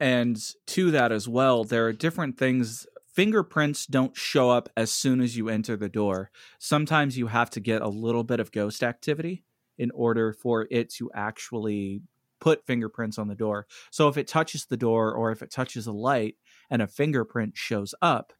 [0.00, 2.86] And to that as well, there are different things.
[3.06, 6.30] Fingerprints don't show up as soon as you enter the door.
[6.58, 9.44] Sometimes you have to get a little bit of ghost activity
[9.78, 12.02] in order for it to actually
[12.40, 13.66] put fingerprints on the door.
[13.90, 16.36] So if it touches the door or if it touches a light
[16.70, 18.32] and a fingerprint shows up,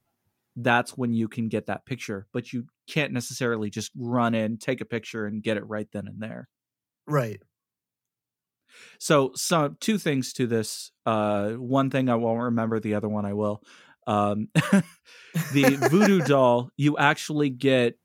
[0.56, 2.26] that's when you can get that picture.
[2.32, 6.06] But you can't necessarily just run in, take a picture, and get it right then
[6.06, 6.48] and there.
[7.06, 7.42] Right.
[8.98, 10.90] So, some two things to this.
[11.06, 12.80] Uh, one thing I won't remember.
[12.80, 13.62] The other one I will.
[14.06, 14.48] Um,
[15.52, 17.98] the voodoo doll, you actually get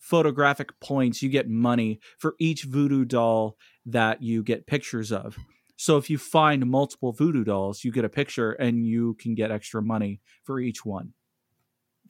[0.00, 1.22] photographic points.
[1.22, 5.36] You get money for each voodoo doll that you get pictures of.
[5.76, 9.50] So if you find multiple voodoo dolls, you get a picture and you can get
[9.50, 11.14] extra money for each one.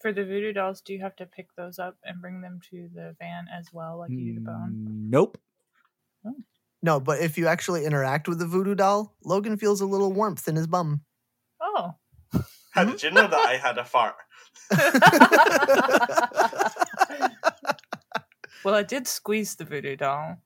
[0.01, 2.89] For the voodoo dolls, do you have to pick those up and bring them to
[2.95, 4.87] the van as well, like you do the bone?
[4.89, 5.39] Mm, Nope.
[6.83, 10.49] No, but if you actually interact with the voodoo doll, Logan feels a little warmth
[10.49, 11.03] in his bum.
[11.61, 11.95] Oh.
[12.73, 14.15] How did you know that I had a fart?
[18.65, 20.39] well, I did squeeze the voodoo doll.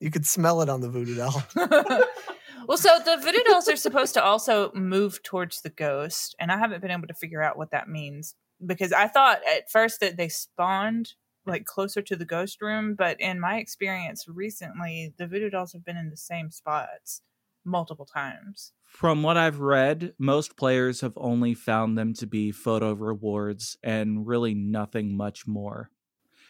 [0.00, 1.42] you could smell it on the voodoo doll.
[2.66, 6.58] well, so the voodoo dolls are supposed to also move towards the ghost, and I
[6.58, 8.34] haven't been able to figure out what that means
[8.64, 11.14] because I thought at first that they spawned
[11.46, 15.84] like closer to the ghost room, but in my experience recently, the voodoo dolls have
[15.84, 17.20] been in the same spots
[17.64, 18.72] multiple times.
[18.84, 24.26] From what I've read, most players have only found them to be photo rewards and
[24.26, 25.90] really nothing much more.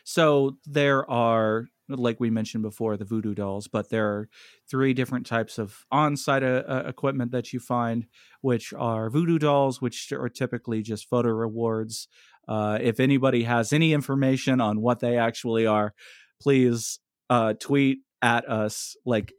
[0.04, 4.28] So there are, like we mentioned before, the voodoo dolls, but there are
[4.70, 8.06] three different types of on site uh, equipment that you find,
[8.42, 12.06] which are voodoo dolls, which are typically just photo rewards.
[12.46, 15.94] Uh, if anybody has any information on what they actually are,
[16.40, 17.00] please
[17.30, 19.32] uh, tweet at us like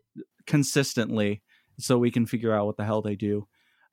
[0.48, 1.42] consistently
[1.80, 3.48] so we can figure out what the hell they do.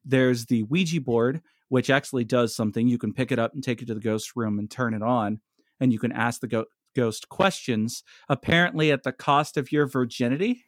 [0.05, 2.89] There's the Ouija board, which actually does something.
[2.89, 5.03] You can pick it up and take it to the ghost room and turn it
[5.03, 5.41] on,
[5.83, 10.64] and you can ask the go- ghost questions, apparently at the cost of your virginity.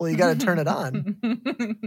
[0.00, 1.16] Well, you got to turn it on.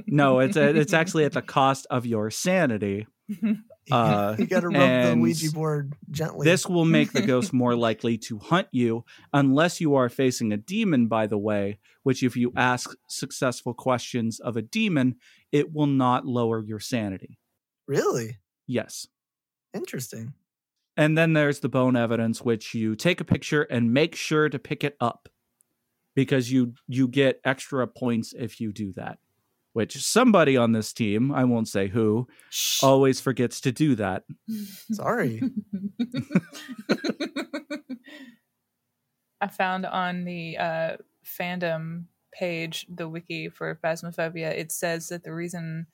[0.07, 3.05] No, it's a, it's actually at the cost of your sanity.
[3.91, 4.75] Uh, you got to rub
[5.15, 6.45] the Ouija board gently.
[6.45, 9.03] This will make the ghost more likely to hunt you,
[9.33, 14.39] unless you are facing a demon, by the way, which, if you ask successful questions
[14.39, 15.15] of a demon,
[15.51, 17.39] it will not lower your sanity.
[17.87, 19.07] really Yes.
[19.73, 20.33] interesting.
[20.99, 24.59] And then there's the bone evidence, which you take a picture and make sure to
[24.59, 25.29] pick it up
[26.13, 29.17] because you you get extra points if you do that.
[29.71, 32.83] Which somebody on this team, I won't say who, Shh.
[32.83, 34.23] always forgets to do that.
[34.91, 35.41] Sorry.
[39.39, 45.33] I found on the uh, fandom page, the wiki for Phasmophobia, it says that the
[45.33, 45.87] reason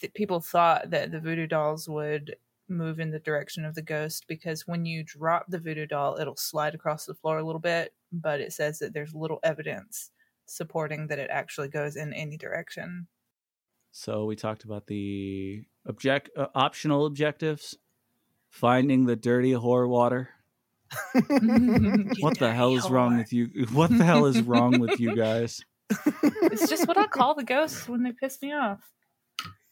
[0.00, 2.36] that people thought that the voodoo dolls would
[2.68, 6.36] move in the direction of the ghost because when you drop the voodoo doll, it'll
[6.36, 10.10] slide across the floor a little bit, but it says that there's little evidence
[10.46, 13.06] supporting that it actually goes in any direction.
[13.92, 17.76] So we talked about the object uh, optional objectives,
[18.50, 20.30] finding the dirty whore water.
[22.20, 23.66] What the hell is wrong with you?
[23.72, 25.64] What the hell is wrong with you guys?
[26.22, 28.80] It's just what I call the ghosts when they piss me off.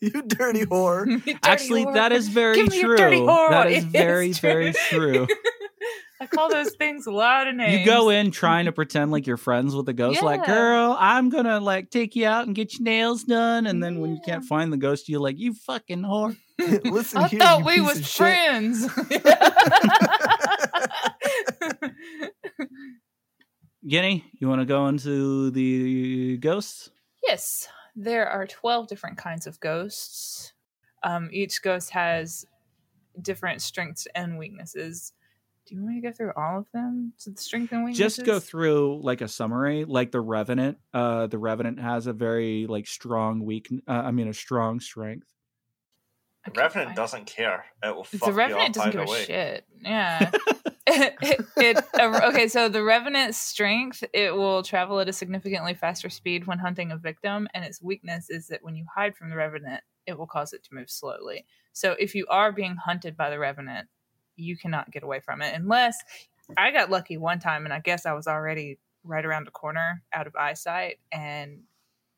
[0.14, 1.06] you dirty whore.
[1.06, 1.94] You dirty Actually, whore.
[1.94, 3.26] that is very Give me your dirty true.
[3.26, 3.50] whore.
[3.50, 5.26] That is It very, very true.
[6.20, 7.80] I call those things a lot of names.
[7.80, 11.30] You go in trying to pretend like you're friends with the ghost, like, girl, I'm
[11.30, 13.66] gonna like take you out and get your nails done.
[13.66, 16.36] And then when you can't find the ghost, you're like, you fucking whore.
[16.84, 18.88] Listen I here, thought you we piece was of friends.
[23.86, 26.90] Guinea, you want to go into the ghosts?
[27.26, 30.52] yes, there are 12 different kinds of ghosts.
[31.02, 32.46] Um, each ghost has
[33.20, 35.12] different strengths and weaknesses.
[35.66, 37.12] Do you want me to go through all of them?
[37.18, 38.16] So the strength and weaknesses?
[38.16, 40.78] Just go through like a summary, like the Revenant.
[40.92, 43.68] Uh, the Revenant has a very like strong weak.
[43.86, 45.28] Uh, I mean, a strong strength.
[46.44, 47.64] I The Revenant find- doesn't care.
[47.82, 49.24] It will fuck The you Revenant up doesn't give a way.
[49.24, 49.64] shit.
[49.82, 50.30] Yeah.
[50.86, 56.46] it, it, okay, so the Revenant's strength, it will travel at a significantly faster speed
[56.46, 59.82] when hunting a victim, and its weakness is that when you hide from the Revenant,
[60.06, 61.46] it will cause it to move slowly.
[61.72, 63.88] So if you are being hunted by the Revenant,
[64.36, 65.98] you cannot get away from it unless
[66.56, 70.02] I got lucky one time, and I guess I was already right around the corner
[70.12, 71.60] out of eyesight, and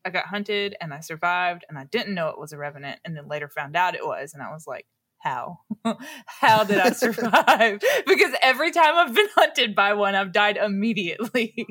[0.04, 3.16] I got hunted and I survived, and I didn't know it was a Revenant, and
[3.16, 4.86] then later found out it was, and I was like,
[5.24, 5.60] how?
[6.26, 7.80] How did I survive?
[8.06, 11.66] because every time I've been hunted by one, I've died immediately.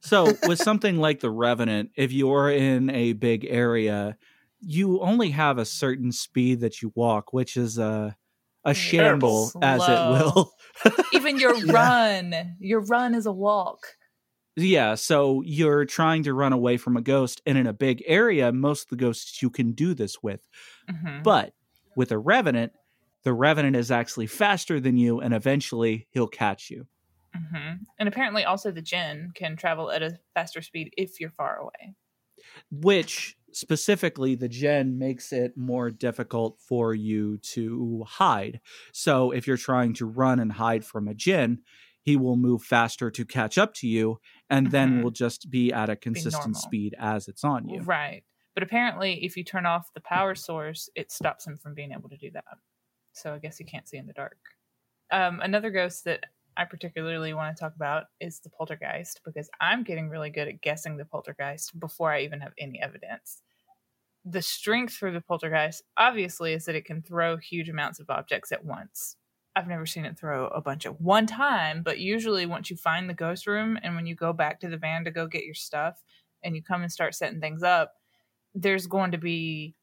[0.00, 4.16] So with something like the Revenant, if you're in a big area,
[4.60, 8.16] you only have a certain speed that you walk, which is a
[8.64, 10.52] a shamble, as it will.
[11.14, 11.72] Even your Yeah.
[11.72, 13.78] run, your run is a walk.
[14.54, 18.52] Yeah, so you're trying to run away from a ghost, and in a big area,
[18.52, 20.46] most of the ghosts you can do this with.
[20.90, 21.22] Mhm.
[21.24, 21.54] But
[21.96, 22.72] with a revenant,
[23.22, 26.86] the revenant is actually faster than you, and eventually he'll catch you.
[27.34, 27.86] Mhm.
[27.98, 31.94] And apparently, also the Jinn can travel at a faster speed if you're far away.
[32.70, 38.60] which specifically the jinn makes it more difficult for you to hide.
[38.92, 41.62] So if you're trying to run and hide from a jinn,
[42.02, 44.20] he will move faster to catch up to you
[44.50, 45.02] and then Mhm.
[45.02, 47.86] will just be at a consistent speed as it's on you.
[47.86, 48.24] Right.
[48.54, 52.08] But apparently, if you turn off the power source, it stops him from being able
[52.10, 52.58] to do that.
[53.12, 54.38] So I guess you can't see in the dark.
[55.10, 56.24] Um, another ghost that
[56.56, 60.60] I particularly want to talk about is the poltergeist because I'm getting really good at
[60.60, 63.42] guessing the poltergeist before I even have any evidence.
[64.24, 68.52] The strength for the poltergeist, obviously, is that it can throw huge amounts of objects
[68.52, 69.16] at once.
[69.54, 73.08] I've never seen it throw a bunch at one time, but usually once you find
[73.08, 75.54] the ghost room and when you go back to the van to go get your
[75.54, 76.02] stuff
[76.42, 77.94] and you come and start setting things up,
[78.54, 79.74] there's going to be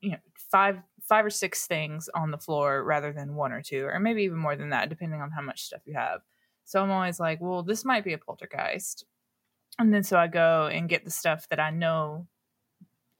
[0.00, 0.18] you know
[0.50, 0.78] five
[1.08, 4.38] five or six things on the floor rather than one or two or maybe even
[4.38, 6.20] more than that depending on how much stuff you have.
[6.64, 9.04] So i'm always like well this might be a poltergeist.
[9.78, 12.26] And then so i go and get the stuff that i know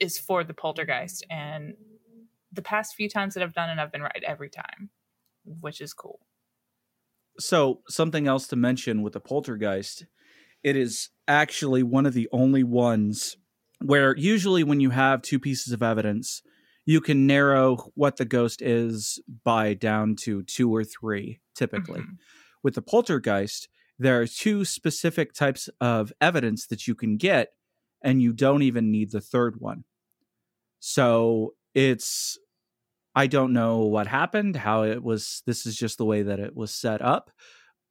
[0.01, 1.75] is for the poltergeist and
[2.53, 4.91] the past few times that i've done it i've been right every time
[5.45, 6.21] which is cool.
[7.39, 10.07] So, something else to mention with the poltergeist,
[10.63, 13.37] it is actually one of the only ones
[13.81, 16.43] where usually when you have two pieces of evidence,
[16.87, 22.01] you can narrow what the ghost is by down to two or three, typically.
[22.01, 22.19] Mhm.
[22.63, 23.69] With the poltergeist,
[23.99, 27.55] there are two specific types of evidence that you can get,
[28.03, 29.85] and you don't even need the third one.
[30.81, 32.39] So it's,
[33.15, 36.55] I don't know what happened, how it was, this is just the way that it
[36.55, 37.31] was set up.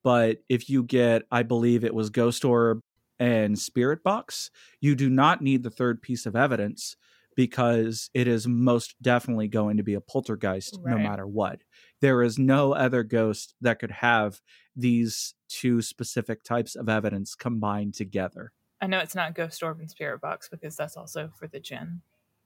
[0.03, 2.81] But if you get, I believe it was Ghost Orb
[3.19, 6.97] and Spirit Box, you do not need the third piece of evidence
[7.35, 11.61] because it is most definitely going to be a poltergeist no matter what.
[12.01, 14.41] There is no other ghost that could have
[14.75, 18.51] these two specific types of evidence combined together.
[18.81, 22.01] i know it's not ghost orb and spirit box because that's also for the jinn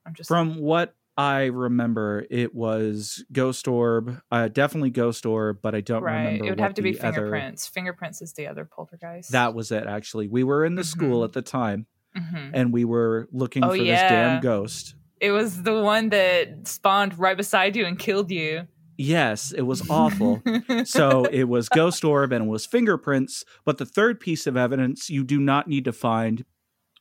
[0.06, 5.74] i'm just From what I remember, it was Ghost Orb, uh, definitely Ghost Orb, but
[5.74, 6.46] I don't right remember.
[6.46, 9.72] it would have to be the other- fingerprints fingerprints is the other poltergeist That was
[9.72, 10.28] it, actually.
[10.28, 11.24] We were in the school Mhm.
[11.26, 11.88] at the time,
[12.18, 12.52] Mhm.
[12.54, 14.96] and we were looking Oh, for this damn ghost.
[15.20, 18.68] It was the one that spawned right beside you and killed you.
[18.98, 20.42] Yes, it was awful.
[20.86, 25.10] so it was Ghost Orb and it was fingerprints, but the third piece of evidence
[25.10, 26.46] you do not need to find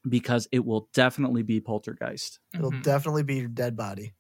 [0.09, 2.39] because it will definitely be poltergeist.
[2.55, 2.83] It'll Mhm.
[2.83, 4.15] definitely be your dead body.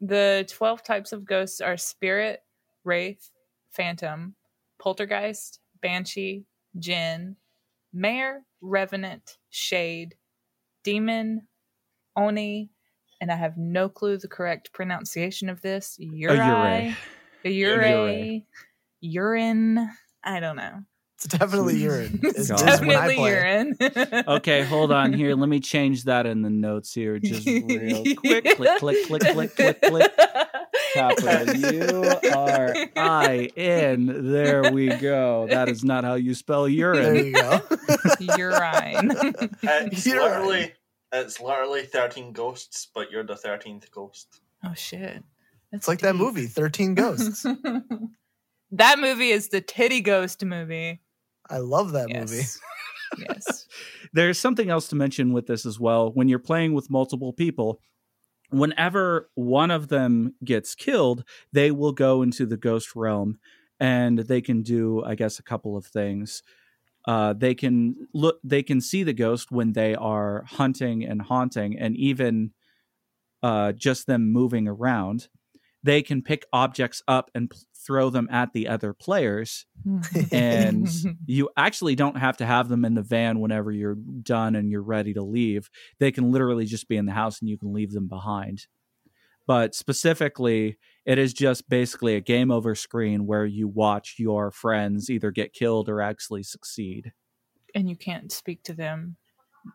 [0.00, 2.44] the 12 types of ghosts are spirit,
[2.84, 3.30] wraith,
[3.70, 4.36] phantom,
[4.78, 6.44] poltergeist, banshee,
[6.78, 7.34] jinn,
[7.92, 10.14] mare, revenant, shade,
[10.84, 11.46] demon,
[12.16, 12.70] oni,
[13.20, 15.96] and I have no clue the correct pronunciation of this.
[15.98, 16.96] Uri, Uri.
[17.44, 18.46] Uri,
[19.00, 19.90] urine.
[20.24, 20.82] I don't know.
[21.16, 22.20] It's definitely urine.
[22.22, 22.58] It's It's God.
[22.58, 24.24] just when I definitely urine.
[24.36, 25.34] Okay, hold on here.
[25.34, 28.44] Let me change that in the notes here just real quick.
[28.56, 30.12] Click, click, click, click, click, click.
[30.94, 34.30] Capital U R I N.
[34.32, 35.46] There we go.
[35.50, 37.26] That is not how you spell There urine.
[37.26, 37.60] you go.
[38.36, 39.10] Urine.
[39.62, 40.72] It's You're literally
[41.12, 44.40] it's literally thirteen ghosts, but you're the thirteenth ghost.
[44.64, 45.22] oh shit.
[45.70, 47.42] That's It's like that movie, 13 Ghosts.
[48.72, 51.00] that movie is the titty ghost movie.
[51.50, 52.36] I love that movie.
[52.36, 52.58] yes.
[53.18, 53.66] yes.
[54.14, 56.10] There's something else to mention with this as well.
[56.12, 57.80] When you're playing with multiple people,
[58.50, 63.38] whenever one of them gets killed, they will go into the ghost realm
[63.80, 66.42] and they can do, I guess, a couple of things.
[67.06, 71.78] Uh, they can look, they can see the ghost when they are hunting and haunting,
[71.78, 72.52] and even
[73.42, 75.28] uh, just them moving around.
[75.82, 79.64] They can pick objects up and p- throw them at the other players,
[80.32, 81.10] and hmm.
[81.26, 84.82] you actually don't have to have them in the van whenever you're done and you're
[84.82, 85.70] ready to leave.
[86.00, 88.66] They can literally just be in the house and you can leave them behind.
[89.46, 90.76] But specifically,
[91.06, 95.54] it is just basically a game over screen where you watch your friends either get
[95.54, 97.12] killed or actually succeed.
[97.74, 99.16] and you can't speak to them.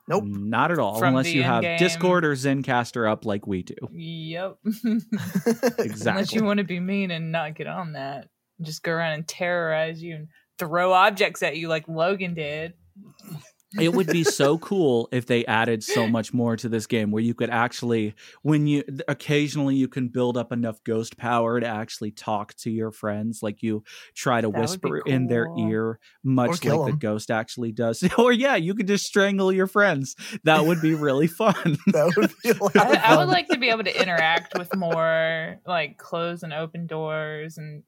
[0.07, 0.23] Nope.
[0.25, 3.75] Not at all, From unless you have in-game- Discord or Zencastr up like we do.
[3.91, 4.57] Yep.
[5.79, 6.09] Exactly.
[6.11, 8.27] Unless you want to be mean and not get on that.
[8.61, 10.27] Just go around and terrorize you and
[10.59, 12.73] throw objects at you like Logan did.
[13.79, 17.23] It would be so cool if they added so much more to this game where
[17.23, 22.11] you could actually when you occasionally you can build up enough ghost power to actually
[22.11, 23.83] talk to your friends like you
[24.15, 27.71] try to That would be whisper in their ear much kill like the ghost actually
[27.71, 28.03] does.
[28.17, 30.15] Or yeah you could just strangle your friends.
[30.43, 31.77] That would be really fun.
[31.87, 34.57] That would be a lot I, of I would like to be able to interact
[34.57, 37.83] with more like close and open doors and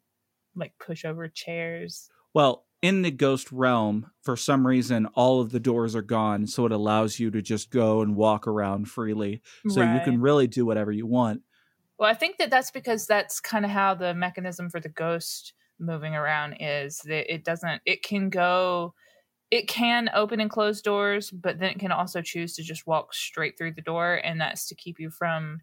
[0.56, 2.10] like push over chairs.
[2.34, 6.68] well in the ghost realm, for some reason, all of the doors are gone, so
[6.68, 9.42] it allows you to just go and walk around freely.
[9.68, 11.42] So you can really do whatever you want.
[11.98, 15.54] Well, I think that that's because that's kind of how the mechanism for the ghost
[15.80, 18.94] moving around is that it doesn't, it can go,
[19.50, 23.16] it can open and close doors, but then it can also choose to just walk
[23.16, 24.22] straight through the door.
[24.24, 25.62] And that's to keep you from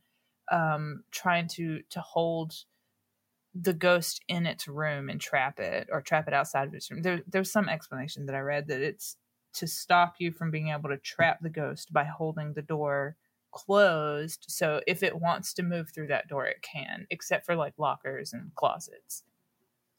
[0.51, 2.55] um, trying to, to hold
[3.55, 7.03] the ghost in its room and trap it or trap it outside of its room.
[7.03, 9.17] There, there's some explanation that I read that it's
[9.55, 13.17] to stop you from being able to trap the ghost by holding the door
[13.51, 17.75] closed so if it wants to move through that door it can except for like
[17.77, 19.25] lockers and closets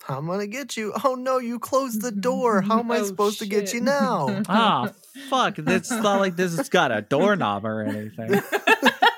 [0.10, 0.92] I'm gonna get you.
[1.06, 2.62] Oh no, you closed the door.
[2.62, 4.42] How am I Oh, supposed to get you now?
[4.50, 4.92] Ah,
[5.30, 5.58] fuck.
[5.60, 8.42] It's not like this has got a doorknob or anything.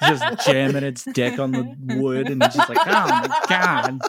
[0.07, 3.99] Just jamming its dick on the wood and it's just like, oh my god,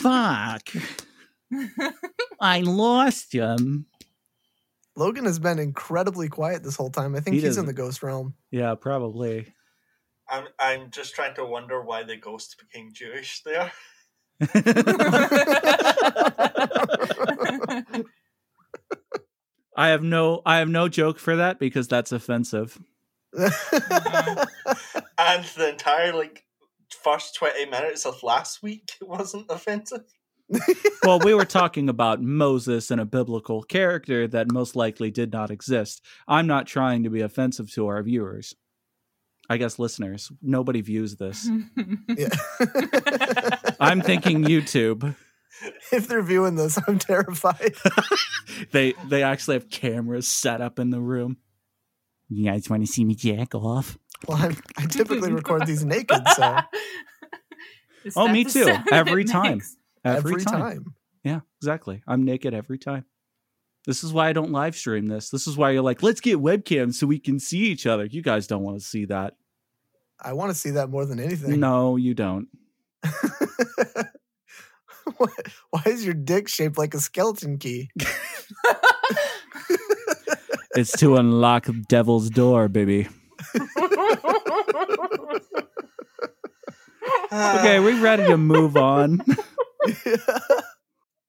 [0.00, 0.68] fuck.
[2.40, 3.86] I lost him.
[4.96, 7.14] Logan has been incredibly quiet this whole time.
[7.14, 8.34] I think He he's in doesn't- the ghost realm.
[8.50, 9.52] Yeah, probably.
[10.28, 13.70] I'm I'm just trying to wonder why the ghost became Jewish there.
[19.76, 22.78] I have no I have no joke for that because that's offensive.
[25.18, 26.44] And the entire like
[27.02, 30.04] first twenty minutes of last week wasn't offensive.
[31.02, 35.52] Well, we were talking about Moses and a biblical character that most likely did not
[35.52, 36.04] exist.
[36.26, 38.56] I'm not trying to be offensive to our viewers.
[39.48, 40.32] I guess listeners.
[40.42, 41.48] Nobody views this.
[43.78, 45.14] I'm thinking YouTube.
[45.92, 47.74] If they're viewing this, I'm terrified.
[48.72, 51.38] they they actually have cameras set up in the room.
[52.28, 53.98] You guys want to see me jack off?
[54.26, 56.58] Well, I'm, I typically record these naked, so
[58.14, 58.72] Oh, me too.
[58.90, 59.58] Every time.
[59.58, 59.76] makes?
[60.04, 60.94] Every, time.
[61.24, 62.02] Yeah, exactly.
[62.06, 63.04] I'm naked every time.
[63.84, 65.30] This is why I don't live stream this.
[65.30, 68.04] This is why you're like, let's get webcams so we can see each other.
[68.04, 69.34] You guys don't want to see that.
[70.20, 71.58] I want to see that more than anything.
[71.60, 72.48] No, you don't.
[75.70, 77.90] Why is your dick shaped like a skeleton key?
[80.76, 83.08] It's to unlock the Devil's Door, baby.
[87.32, 89.22] Okay, we're ready to move on?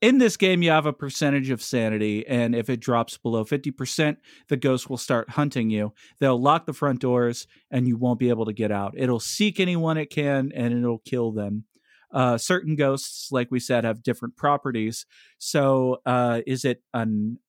[0.01, 4.17] In this game, you have a percentage of sanity, and if it drops below 50%,
[4.47, 5.93] the ghost will start hunting you.
[6.19, 8.93] They'll lock the front doors, and you won't be able to get out.
[8.97, 11.65] It'll seek anyone it can, and it'll kill them.
[12.11, 15.05] Uh, certain ghosts, like we said, have different properties.
[15.39, 17.39] So, uh, is it an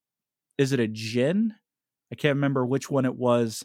[0.59, 1.55] is it a jinn?
[2.13, 3.65] I can't remember which one it was.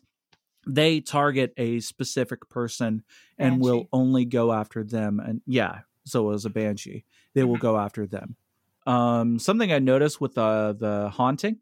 [0.68, 3.04] They target a specific person
[3.38, 5.20] and will only go after them.
[5.20, 7.06] And yeah, so it was a banshee.
[7.34, 7.62] They will Mhm.
[7.62, 8.38] go after them.
[8.86, 11.60] Um, something I noticed with the the haunting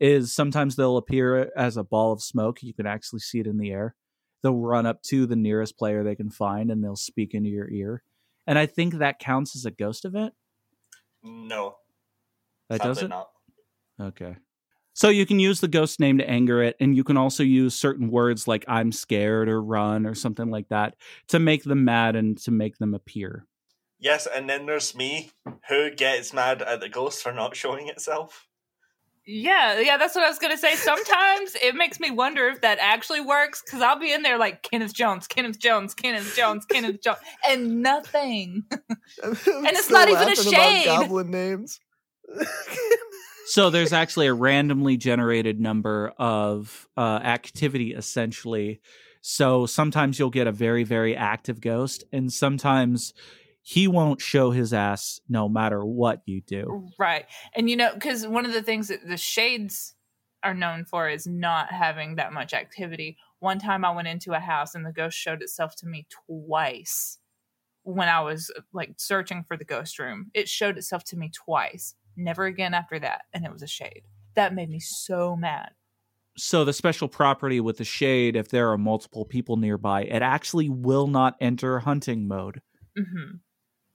[0.00, 2.62] is sometimes they'll appear as a ball of smoke.
[2.62, 3.94] You can actually see it in the air.
[4.42, 7.68] They'll run up to the nearest player they can find and they'll speak into your
[7.70, 8.02] ear.
[8.50, 10.34] And I think that counts as a ghost event.
[11.22, 11.76] No,
[12.68, 13.06] That does it.
[13.06, 13.30] not.
[14.00, 14.34] Okay.
[14.92, 17.76] So you can use the ghost name to anger it, and you can also use
[17.76, 20.96] certain words like "I'm scared" or "run" or something like that
[21.28, 23.46] to make them mad and to make them appear.
[24.00, 25.30] Yes, and then there's me,
[25.68, 28.48] who gets mad at the ghost for not showing itself.
[29.32, 30.74] Yeah, yeah, that's what I was gonna say.
[30.74, 34.62] Sometimes it makes me wonder if that actually works because I'll be in there like
[34.62, 37.18] Kenneth Jones, Kenneth Jones, Kenneth Jones, Kenneth Jones,
[37.48, 38.64] and nothing.
[38.70, 40.86] and it's not even a shade.
[40.86, 41.78] goblin names.
[43.46, 48.80] So there's actually a randomly generated number of uh, activity, essentially.
[49.22, 53.12] So sometimes you'll get a very, very active ghost, and sometimes
[53.62, 56.90] he won't show his ass no matter what you do.
[56.98, 57.26] Right.
[57.54, 59.94] And you know, because one of the things that the shades
[60.42, 63.18] are known for is not having that much activity.
[63.40, 67.18] One time I went into a house and the ghost showed itself to me twice
[67.82, 70.30] when I was like searching for the ghost room.
[70.34, 71.94] It showed itself to me twice.
[72.16, 73.22] Never again after that.
[73.32, 74.02] And it was a shade.
[74.34, 75.70] That made me so mad.
[76.36, 80.68] So the special property with the shade, if there are multiple people nearby, it actually
[80.68, 82.62] will not enter hunting mode.
[82.96, 83.36] hmm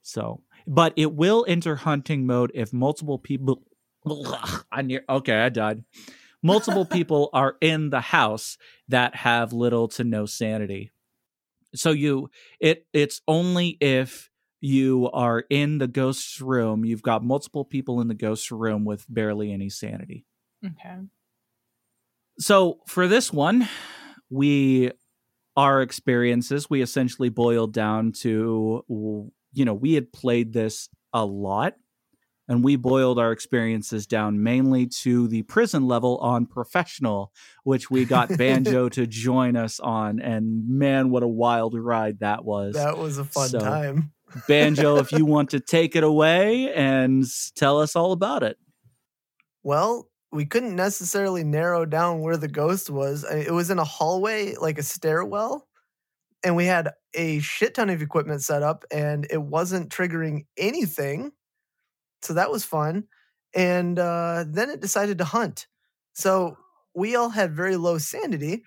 [0.06, 3.64] So, but it will enter hunting mode if multiple people.
[4.72, 5.84] I near okay, I died.
[6.43, 10.91] Multiple people are in the house that have little to no sanity.
[11.74, 12.30] So you,
[12.60, 14.30] it it's only if
[14.62, 19.06] you are in the ghost's room, you've got multiple people in the ghost's room with
[19.10, 20.24] barely any sanity.
[20.64, 20.99] Okay.
[22.38, 23.68] So for this one,
[24.30, 24.91] we
[25.58, 31.74] our experiences we essentially boiled down to you know we had played this a lot
[32.47, 37.32] and we boiled our experiences down mainly to the prison level on professional,
[37.64, 40.20] which we got Banjo to join us on.
[40.20, 42.76] And man, what a wild ride that was!
[42.76, 44.12] That was a fun So- time.
[44.47, 47.26] Banjo, if you want to take it away and
[47.56, 48.58] tell us all about it.
[49.64, 53.24] Well, we couldn't necessarily narrow down where the ghost was.
[53.24, 55.68] It was in a hallway, like a stairwell,
[56.46, 61.32] and we had a shit ton of equipment set up, and it wasn't triggering anything.
[62.22, 63.06] So that was fun.
[63.54, 65.68] And uh, then it decided to hunt.
[66.14, 66.58] So
[66.93, 68.64] we all had very low sanity,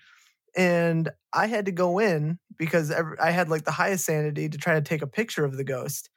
[0.55, 4.73] and I had to go in because I had like the highest sanity to try
[4.73, 6.09] to take a picture of the ghost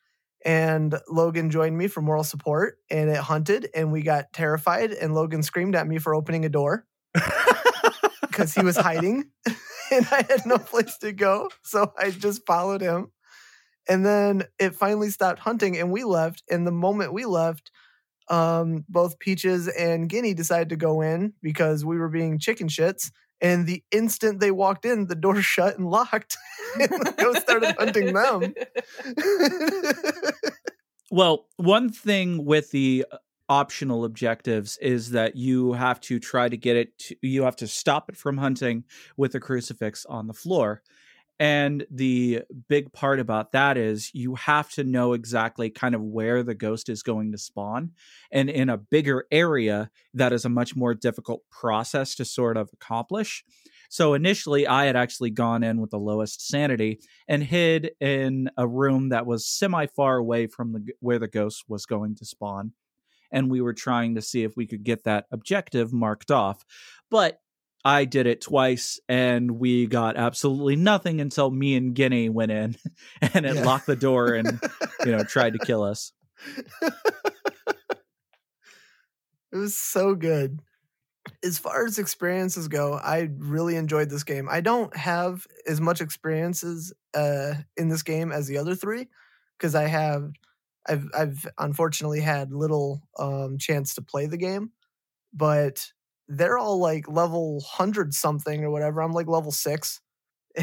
[0.44, 5.14] and Logan joined me for moral support and it hunted and we got terrified and
[5.14, 6.84] Logan screamed at me for opening a door
[8.22, 9.30] because he was hiding
[9.92, 13.12] and I had no place to go so I just followed him.
[13.88, 17.70] And then it finally stopped hunting and we left and the moment we left
[18.28, 23.10] um, both Peaches and Guinea decided to go in because we were being chicken shits
[23.40, 26.36] and the instant they walked in the door shut and locked
[26.80, 28.54] and the ghost started hunting them.
[31.12, 33.18] Well, one thing with the uh,
[33.52, 37.66] optional objectives is that you have to try to get it to, you have to
[37.66, 38.82] stop it from hunting
[39.18, 40.80] with a crucifix on the floor.
[41.38, 46.42] And the big part about that is you have to know exactly kind of where
[46.42, 47.90] the ghost is going to spawn.
[48.30, 52.70] And in a bigger area, that is a much more difficult process to sort of
[52.72, 53.44] accomplish.
[53.90, 58.66] So initially, I had actually gone in with the lowest sanity and hid in a
[58.66, 62.72] room that was semi far away from the where the ghost was going to spawn.
[63.32, 66.64] And we were trying to see if we could get that objective marked off.
[67.10, 67.40] But
[67.84, 72.76] I did it twice and we got absolutely nothing until me and Guinea went in
[73.34, 73.64] and it Yeah.
[73.64, 74.60] locked the door and,
[75.04, 76.12] you know, tried to kill us.
[79.52, 80.60] It was so good.
[81.44, 84.48] As far as experiences go, I really enjoyed this game.
[84.50, 89.08] I don't have as much experiences uh, in this game as the other three
[89.58, 90.30] because I have,
[90.88, 94.72] I've, I've unfortunately had little um, chance to play the game,
[95.32, 95.86] but
[96.28, 99.02] they're all like level hundred something or whatever.
[99.02, 100.00] I'm like level six.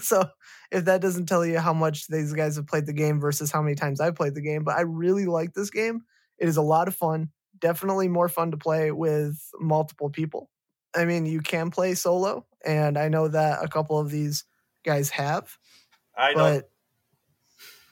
[0.00, 0.24] so
[0.72, 3.62] if that doesn't tell you how much these guys have played the game versus how
[3.62, 6.02] many times I've played the game, but I really like this game.
[6.38, 7.30] It is a lot of fun
[7.60, 10.50] definitely more fun to play with multiple people.
[10.94, 14.44] I mean, you can play solo, and I know that a couple of these
[14.84, 15.56] guys have,
[16.16, 16.36] I don't.
[16.36, 16.70] but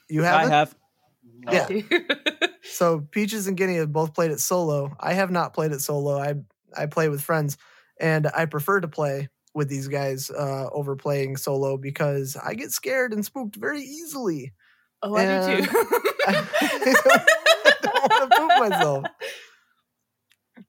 [0.09, 0.51] you I haven't.
[0.51, 0.75] have.
[1.43, 1.51] No.
[1.51, 1.99] yeah.
[2.67, 4.95] So Peaches and Guinea have both played it solo.
[4.99, 6.17] I have not played it solo.
[6.19, 6.33] I
[6.75, 7.57] I play with friends,
[8.01, 12.71] and I prefer to play with these guys uh, over playing solo because I get
[12.71, 14.51] scared and spooked very easily.
[15.03, 15.71] oh, I do And- too.
[16.27, 19.05] I don't want to poop myself.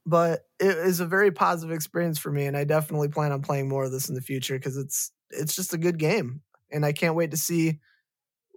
[0.05, 3.69] But it is a very positive experience for me, and I definitely plan on playing
[3.69, 6.41] more of this in the future because it's it's just a good game,
[6.71, 7.79] and I can't wait to see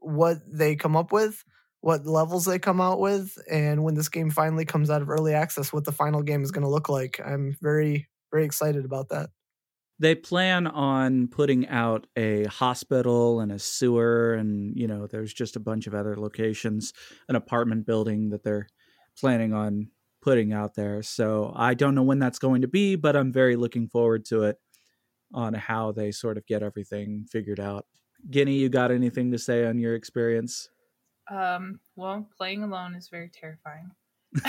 [0.00, 1.44] what they come up with,
[1.81, 5.35] what levels they come out with, and when this game finally comes out of early
[5.35, 7.20] access, what the final game is going to look like.
[7.24, 9.31] I'm very very excited about that.
[9.99, 15.57] They plan on putting out a hospital and a sewer, and you know, there's just
[15.57, 16.93] a bunch of other locations,
[17.28, 18.68] an apartment building that they're
[19.18, 19.89] planning on
[20.22, 21.03] putting out there.
[21.03, 24.45] So I don't know when that's going to be, but I'm very looking forward to
[24.45, 24.57] it
[25.35, 27.87] on how they sort of get everything figured out.
[28.31, 30.68] Guinea, you got anything to say on your experience?
[31.31, 33.91] Um, well, playing alone is very terrifying.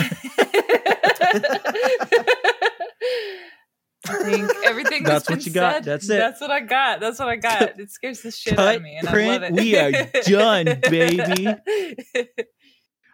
[4.08, 5.74] I think everything That's that's what been you got.
[5.76, 6.18] said- That's it.
[6.18, 7.00] That's what I got.
[7.00, 7.80] That's what I got.
[7.80, 9.54] It scares the shit out of me, and I print, love it.
[9.54, 9.92] we are
[10.24, 11.48] done, baby.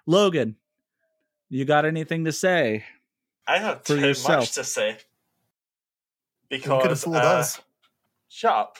[0.05, 0.55] Logan,
[1.49, 2.85] you got anything to say?
[3.45, 4.39] I have too yourself.
[4.41, 4.97] much to say.
[6.49, 7.61] because You could have Because fooled uh, us.
[8.29, 8.77] shut up.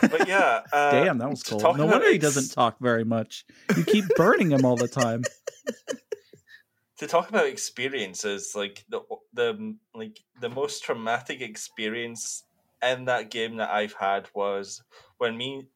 [0.00, 1.62] But yeah, uh, Damn, that was to cold.
[1.62, 3.44] No about wonder he doesn't talk very much.
[3.76, 5.22] You keep burning him all the time.
[6.98, 9.00] to talk about experiences like the
[9.32, 12.44] the like the most traumatic experience
[12.82, 14.82] in that game that I've had was
[15.18, 15.66] when me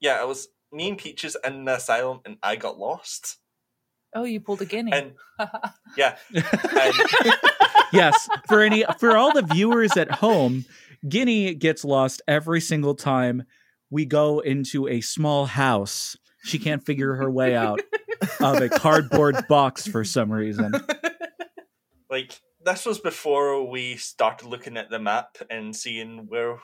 [0.00, 3.38] yeah it was me and Peaches in the asylum and I got lost
[4.16, 4.92] oh, you pulled a guinea.
[4.92, 5.12] and
[5.96, 6.94] yeah and
[7.92, 10.64] yes, for any for all the viewers at home,
[11.08, 13.44] Guinea gets lost every single time
[13.90, 16.16] we go into a small house.
[16.42, 17.80] She can't figure her way out
[18.40, 20.72] of a cardboard box for some reason.
[22.10, 26.58] like this was before we started looking at the map and seeing where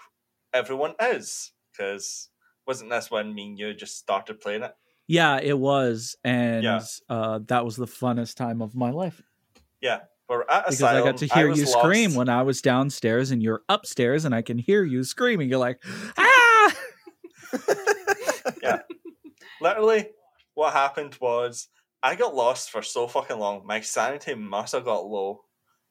[0.52, 2.28] everyone is because
[2.66, 4.74] wasn't this when me and you just started playing it
[5.08, 6.80] Yeah, it was, and Yeah.
[7.08, 9.22] uh, that was the funnest time of my life
[9.80, 10.00] Yeah,
[10.32, 11.02] we're at because asylum.
[11.02, 14.34] I got to hear was you scream when I was downstairs, and you're upstairs, and
[14.34, 15.48] I can hear you screaming.
[15.48, 15.82] You're like,
[16.16, 16.74] ah!
[18.62, 18.80] Yeah.
[19.60, 20.08] Literally,
[20.54, 21.68] what happened was
[22.02, 23.66] I got lost for so fucking long.
[23.66, 25.44] My sanity must have got low.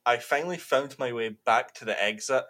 [0.05, 2.43] I finally found my way back to the exit.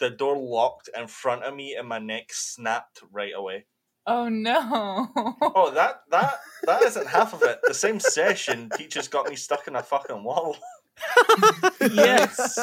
[0.00, 3.66] The door locked in front of me, and my neck snapped right away.
[4.06, 5.08] Oh no.
[5.42, 6.34] Oh, that that
[6.64, 7.58] that isn't half of it.
[7.64, 10.56] The same session, Peaches got me stuck in a fucking wall.
[11.92, 12.58] yes,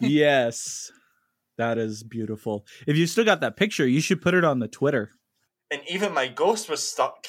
[0.00, 0.90] yes,
[1.56, 2.66] that is beautiful.
[2.86, 5.10] If you still got that picture, you should put it on the Twitter.
[5.70, 7.26] and even my ghost was stuck.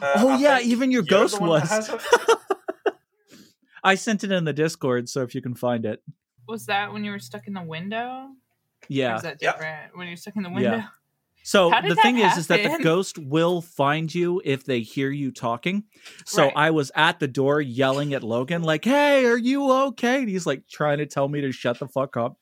[0.00, 1.90] Uh, Oh, I yeah, even your ghost was.
[3.84, 6.02] I sent it in the Discord, so if you can find it,
[6.46, 8.28] was that when you were stuck in the window?
[8.28, 8.28] Or
[8.88, 9.16] yeah.
[9.16, 9.52] is that Yeah.
[9.52, 9.96] different?
[9.96, 10.86] When you're stuck in the Yeah.
[11.54, 11.70] Window?
[11.80, 15.10] So the that thing is, is that the ghost will find you if they hear
[15.10, 15.84] you talking.
[16.24, 16.52] So Right.
[16.56, 20.46] I was at the door yelling at Logan, like, "Hey, are you okay?" And he's
[20.46, 22.36] like trying to tell me to shut the fuck up.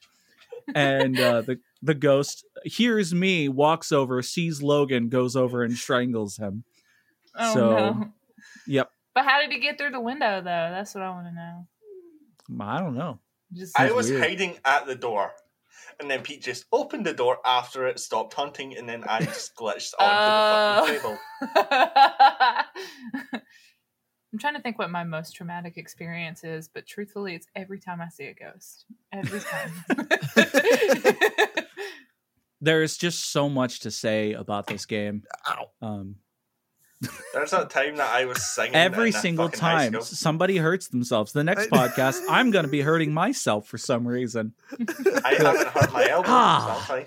[0.74, 6.36] And uh, the the ghost hears me, walks over, sees Logan, goes over and strangles
[6.36, 6.64] him.
[7.34, 8.08] Oh So- no.
[8.66, 8.90] Yep.
[9.14, 10.42] But how did he get through the window though?
[10.70, 11.66] That's what I want to know.
[12.64, 13.18] I don't know.
[13.52, 14.22] Just I was weird.
[14.22, 15.32] hiding at the door.
[16.00, 19.54] And then Pete just opened the door after it stopped hunting, and then I just
[19.56, 20.86] glitched onto the fucking Oh.
[20.86, 21.18] table.
[24.32, 28.00] I'm trying to think what my most traumatic experience is, but truthfully, it's every time
[28.02, 28.84] I see a ghost.
[29.12, 29.72] Every time.
[32.60, 35.22] There's just so much to say about this game.
[35.80, 36.16] Um,
[37.32, 41.72] There's that time that I was singing every single time somebody hurts themselves, the next
[41.72, 44.54] I- podcast, I'm going to be hurting myself for some reason.
[45.24, 46.28] I haven't hurt my elbow.
[46.28, 46.84] Ah.
[46.88, 47.06] so that's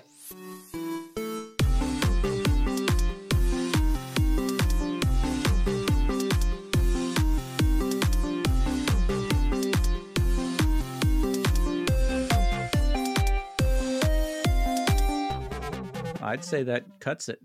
[16.22, 17.40] I'd say that cuts it.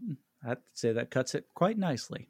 [0.46, 2.30] I'd say that cuts it quite nicely.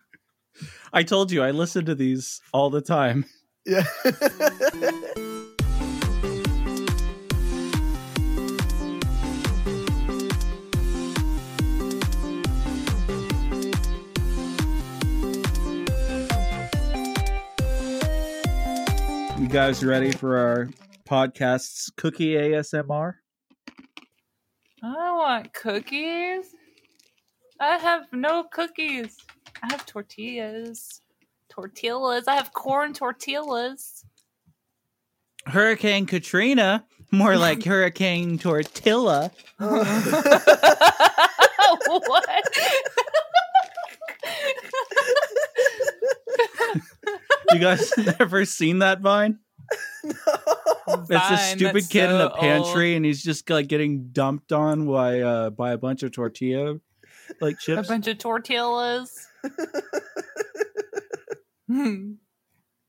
[0.93, 3.25] I told you I listen to these all the time.
[3.63, 3.85] Yeah.
[19.37, 20.69] You guys ready for our
[21.07, 23.13] podcast's cookie ASMR?
[24.81, 26.45] I want cookies.
[27.59, 29.17] I have no cookies.
[29.63, 31.01] I have tortillas.
[31.49, 32.27] Tortillas.
[32.27, 34.05] I have corn tortillas.
[35.45, 39.31] Hurricane Katrina, more like Hurricane Tortilla.
[41.87, 42.27] what?
[47.51, 49.39] You guys never seen that vine?
[50.03, 55.19] It's a stupid kid in a pantry, and he's just like getting dumped on by
[55.21, 56.79] uh by a bunch of tortilla
[57.39, 59.27] like chips, A bunch of tortillas.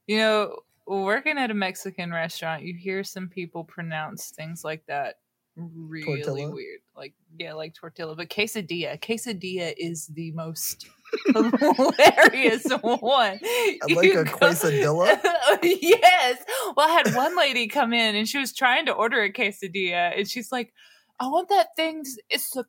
[0.09, 5.17] You know, working at a Mexican restaurant, you hear some people pronounce things like that
[5.57, 6.51] really Tortilla?
[6.51, 6.81] weird.
[6.97, 8.17] Like, yeah, like tortilla.
[8.17, 8.99] But quesadilla.
[9.01, 10.87] Quesadilla is the most
[11.27, 13.39] hilarious one.
[13.41, 15.19] like a go- quesadilla?
[15.63, 16.43] yes.
[16.77, 20.19] Well, I had one lady come in and she was trying to order a quesadilla,
[20.19, 20.73] and she's like,
[21.21, 22.05] "I want that thing.
[22.31, 22.65] It's the,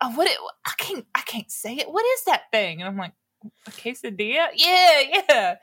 [0.00, 0.28] uh, what?
[0.28, 1.06] It, I can't.
[1.14, 1.90] I can't say it.
[1.90, 3.12] What is that thing?" And I'm like,
[3.66, 4.48] "A quesadilla?
[4.54, 5.56] Yeah, yeah."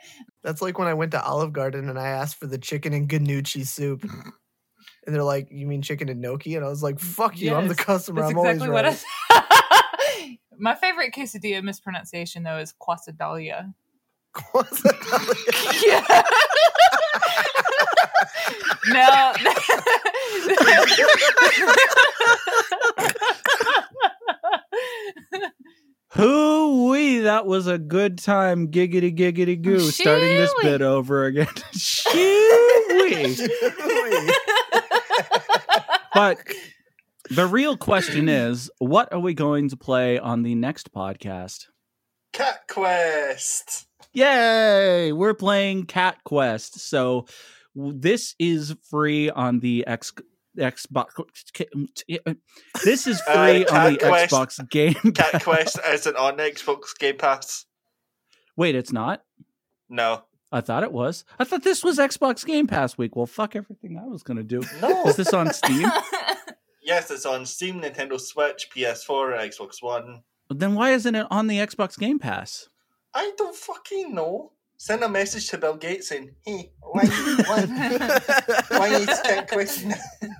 [0.43, 3.09] That's like when I went to Olive Garden and I asked for the chicken and
[3.09, 4.03] gnocchi soup.
[5.05, 6.55] And they're like, You mean chicken and gnocchi?
[6.55, 8.21] And I was like, Fuck you, I'm the customer.
[8.21, 8.89] That's I'm exactly always I.
[8.89, 8.97] right.
[10.19, 10.37] said.
[10.59, 13.43] My favorite quesadilla mispronunciation though is quesadilla.
[13.43, 13.65] Yeah.
[18.87, 19.33] no.
[26.23, 28.69] Hoo wee, that was a good time.
[28.69, 29.79] Giggity giggity goo.
[29.79, 31.47] Starting this bit over again.
[31.73, 33.35] Shoo-wee.
[36.13, 36.39] but
[37.29, 41.65] the real question is, what are we going to play on the next podcast?
[42.31, 43.85] Cat Quest.
[44.13, 45.11] Yay!
[45.11, 46.79] We're playing Cat Quest.
[46.79, 47.25] So
[47.75, 50.13] this is free on the X
[50.57, 51.09] Xbox.
[52.83, 55.43] This is Uh, free on the Quest- Xbox Game Cat Pass.
[55.43, 57.65] Quest isn't on Xbox Game Pass.
[58.55, 59.23] Wait, it's not.
[59.89, 60.23] No.
[60.51, 61.25] I thought it was.
[61.39, 63.15] I thought this was Xbox Game Pass week.
[63.15, 64.61] Well, fuck everything I was gonna do.
[64.81, 65.05] No.
[65.07, 65.89] Is this on Steam?
[66.83, 70.21] yes, it's on Steam, Nintendo Switch, PS4, Xbox One.
[70.49, 72.69] then why isn't it on the Xbox Game Pass?
[73.15, 74.51] I don't fucking know.
[74.83, 77.65] Send a message to Bill Gates saying, "Hey, why, why,
[78.67, 79.85] why is Cat Quest?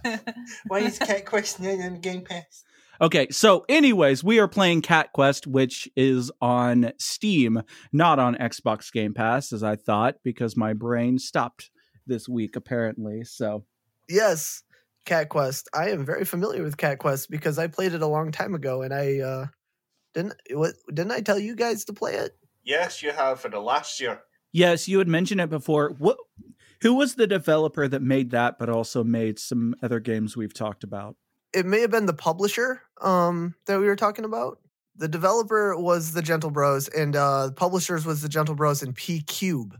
[0.67, 2.65] Why is Cat Quest not on Game Pass?"
[2.99, 7.61] Okay, so anyways, we are playing Cat Quest, which is on Steam,
[7.93, 11.71] not on Xbox Game Pass, as I thought, because my brain stopped
[12.05, 13.23] this week apparently.
[13.23, 13.63] So
[14.09, 14.63] yes,
[15.05, 15.69] Cat Quest.
[15.73, 18.81] I am very familiar with Cat Quest because I played it a long time ago,
[18.81, 19.45] and I uh,
[20.13, 20.33] didn't.
[20.51, 22.35] What didn't I tell you guys to play it?
[22.65, 24.19] Yes, you have for the last year.
[24.53, 25.89] Yes, you had mentioned it before.
[25.97, 26.17] What?
[26.81, 30.83] Who was the developer that made that, but also made some other games we've talked
[30.83, 31.15] about?
[31.53, 34.59] It may have been the publisher um, that we were talking about.
[34.95, 39.71] The developer was the Gentlebros, and uh, the publishers was the Gentlebros and PQube.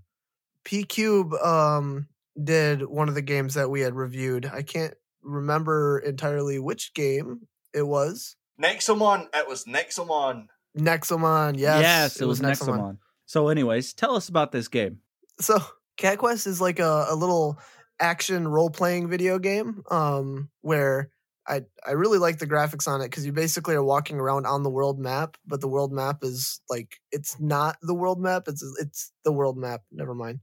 [0.63, 2.07] P Cube um,
[2.41, 4.49] did one of the games that we had reviewed.
[4.51, 8.35] I can't remember entirely which game it was.
[8.61, 9.27] Nexomon.
[9.35, 10.47] It was Nexomon.
[10.77, 12.97] Nexomon, yes, yes, it, was, Nexomon.
[13.33, 14.99] So, anyways, tell us about this game.
[15.39, 15.57] So
[15.97, 17.57] Cat Quest is like a, a little
[17.99, 21.09] action role playing video game um, where
[21.47, 24.61] I I really like the graphics on it because you basically are walking around on
[24.61, 28.43] the world map, but the world map is like it's not the world map.
[28.45, 29.81] It's it's the world map.
[29.91, 30.41] Never mind.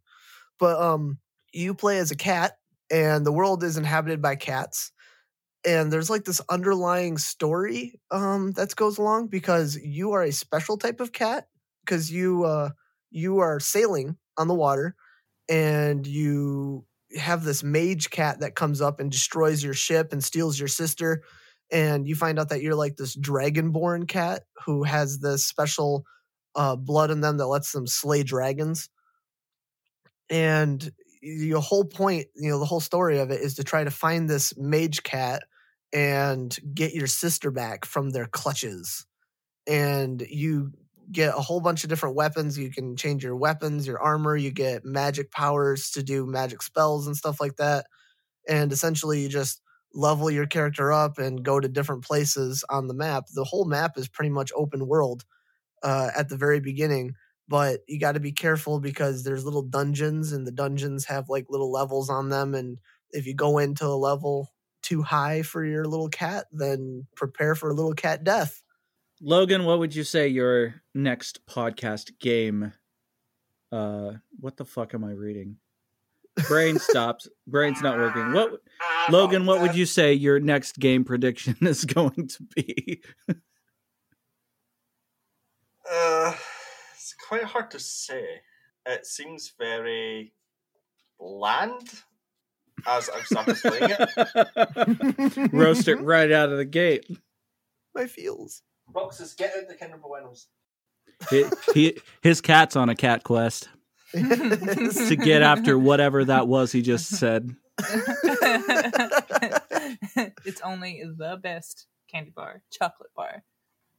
[0.58, 1.20] But um,
[1.52, 2.58] you play as a cat,
[2.90, 4.90] and the world is inhabited by cats.
[5.64, 10.76] And there's like this underlying story um, that goes along because you are a special
[10.76, 11.46] type of cat
[11.84, 12.70] because you uh,
[13.10, 14.94] you are sailing on the water
[15.48, 16.84] and you
[17.18, 21.22] have this mage cat that comes up and destroys your ship and steals your sister
[21.72, 26.04] and you find out that you're like this dragonborn cat who has this special
[26.56, 28.88] uh, blood in them that lets them slay dragons.
[30.28, 30.90] And
[31.22, 34.28] your whole point you know the whole story of it is to try to find
[34.28, 35.42] this mage cat
[35.92, 39.06] and get your sister back from their clutches.
[39.66, 40.72] And you
[41.12, 42.58] get a whole bunch of different weapons.
[42.58, 47.06] You can change your weapons, your armor, you get magic powers to do magic spells
[47.06, 47.86] and stuff like that.
[48.48, 49.60] And essentially, you just
[49.94, 53.24] level your character up and go to different places on the map.
[53.34, 55.24] The whole map is pretty much open world
[55.82, 57.14] uh, at the very beginning,
[57.48, 61.46] but you got to be careful because there's little dungeons, and the dungeons have like
[61.48, 62.54] little levels on them.
[62.54, 62.78] And
[63.10, 64.48] if you go into a level
[64.82, 68.62] too high for your little cat, then prepare for a little cat death.
[69.20, 72.72] Logan, what would you say your next podcast game?
[73.70, 75.56] Uh, what the fuck am I reading?
[76.48, 77.28] Brain stops.
[77.46, 78.32] Brain's not working.
[78.32, 78.62] What,
[79.10, 79.44] Logan?
[79.44, 83.02] What would you say your next game prediction is going to be?
[85.90, 86.32] Uh,
[86.94, 88.24] it's quite hard to say.
[88.86, 90.32] It seems very
[91.18, 91.90] bland
[92.86, 95.50] as I've started playing it.
[95.52, 97.04] Roast it right out of the gate.
[97.94, 98.62] My feels.
[98.92, 100.48] Roxas, get out the Kinder Buenos.
[101.28, 103.68] He, he, his cat's on a cat quest
[104.12, 107.54] to get after whatever that was he just said.
[110.44, 113.44] it's only the best candy bar, chocolate bar.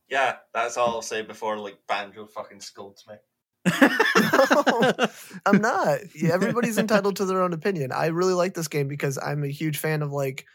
[0.10, 3.16] Yeah, that's all I'll say before like Banjo fucking scolds me.
[5.46, 6.00] I'm not.
[6.16, 7.92] Yeah, everybody's entitled to their own opinion.
[7.92, 10.46] I really like this game because I'm a huge fan of like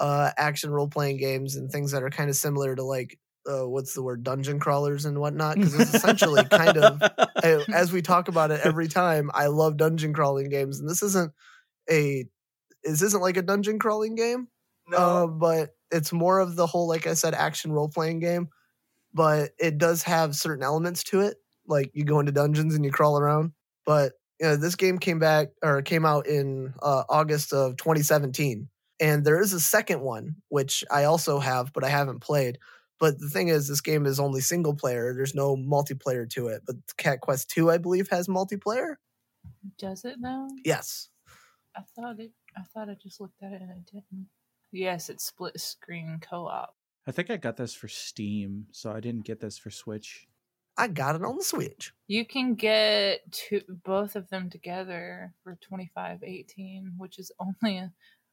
[0.00, 3.68] uh action role playing games and things that are kind of similar to like uh,
[3.68, 8.02] what's the word dungeon crawlers and whatnot because it's essentially kind of I- as we
[8.02, 11.32] talk about it every time i love dungeon crawling games and this isn't
[11.90, 12.26] a
[12.82, 14.48] this isn't like a dungeon crawling game
[14.88, 18.48] No, uh, but it's more of the whole, like I said, action role playing game.
[19.14, 21.36] But it does have certain elements to it,
[21.66, 23.52] like you go into dungeons and you crawl around.
[23.86, 28.68] But you know, this game came back or came out in uh, August of 2017,
[29.00, 32.58] and there is a second one which I also have, but I haven't played.
[33.04, 35.12] But the thing is, this game is only single player.
[35.12, 36.62] There's no multiplayer to it.
[36.66, 38.94] But Cat Quest 2, I believe, has multiplayer.
[39.76, 40.48] Does it now?
[40.64, 41.10] Yes.
[41.76, 42.32] I thought it.
[42.56, 44.28] I thought I just looked at it and it didn't.
[44.72, 46.74] Yes, it's split screen co-op.
[47.06, 50.26] I think I got this for Steam, so I didn't get this for Switch.
[50.78, 51.92] I got it on the Switch.
[52.06, 57.76] You can get two, both of them together for twenty five eighteen, which is only
[57.76, 57.92] a,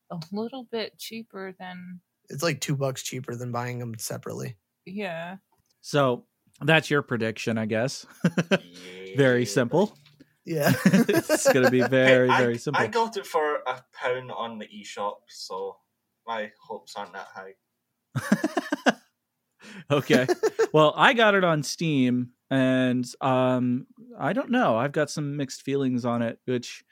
[0.09, 1.99] a little bit cheaper than
[2.32, 4.57] It's like two bucks cheaper than buying them separately.
[4.86, 5.38] yeah.
[5.82, 6.25] So
[6.61, 8.05] That's your prediction, I guess.
[9.15, 9.97] very simple.
[10.45, 10.73] Yeah.
[10.86, 12.82] it's going to be Hey, very, I, very simple.
[12.82, 15.77] I got it for a pound on the eShop, so
[16.27, 17.53] my hopes aren't that high.
[19.91, 20.27] okay.
[20.73, 23.88] Well, I got it on Steam and um
[24.19, 24.77] I don't know.
[24.77, 26.84] I've got some mixed feelings on it, which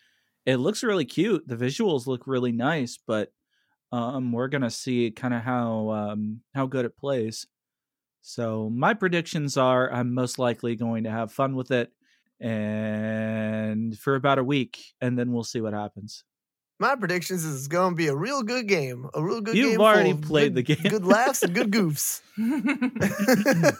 [0.45, 1.47] it looks really cute.
[1.47, 3.31] The visuals look really nice, but
[3.91, 7.47] um we're going to see kind of how um how good it plays.
[8.21, 11.91] So, my predictions are I'm most likely going to have fun with it
[12.39, 16.23] and for about a week and then we'll see what happens.
[16.81, 19.09] My predictions is it's going to be a real good game.
[19.13, 19.81] A real good You've game.
[19.81, 20.89] already played good- the game.
[20.91, 22.21] Good laughs and good goofs.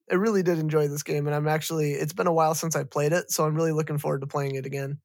[0.10, 2.82] I really did enjoy this game, and I'm actually, it's been a while since I
[2.84, 4.98] played it, so I'm really looking forward to playing it again.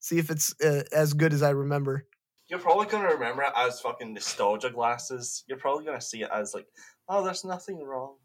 [0.00, 2.04] See if it's uh, as good as I remember.
[2.52, 5.42] You're probably going to remember it as fucking nostalgia glasses.
[5.46, 6.66] You're probably going to see it as like,
[7.08, 8.16] oh, there's nothing wrong.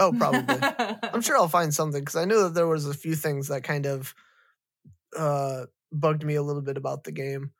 [0.00, 0.56] Oh, probably.
[1.12, 3.62] I'm sure I'll find something because I knew that there was a few things that
[3.62, 4.12] kind of
[5.16, 7.52] uh, bugged me a little bit about the game,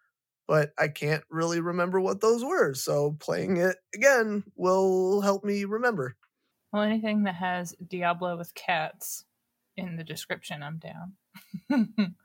[0.49, 2.75] but I can't really remember what those were.
[2.75, 6.17] So playing it again will help me remember.
[6.73, 9.25] Well, anything that has Diablo with cats
[9.77, 11.13] in the description, I'm down.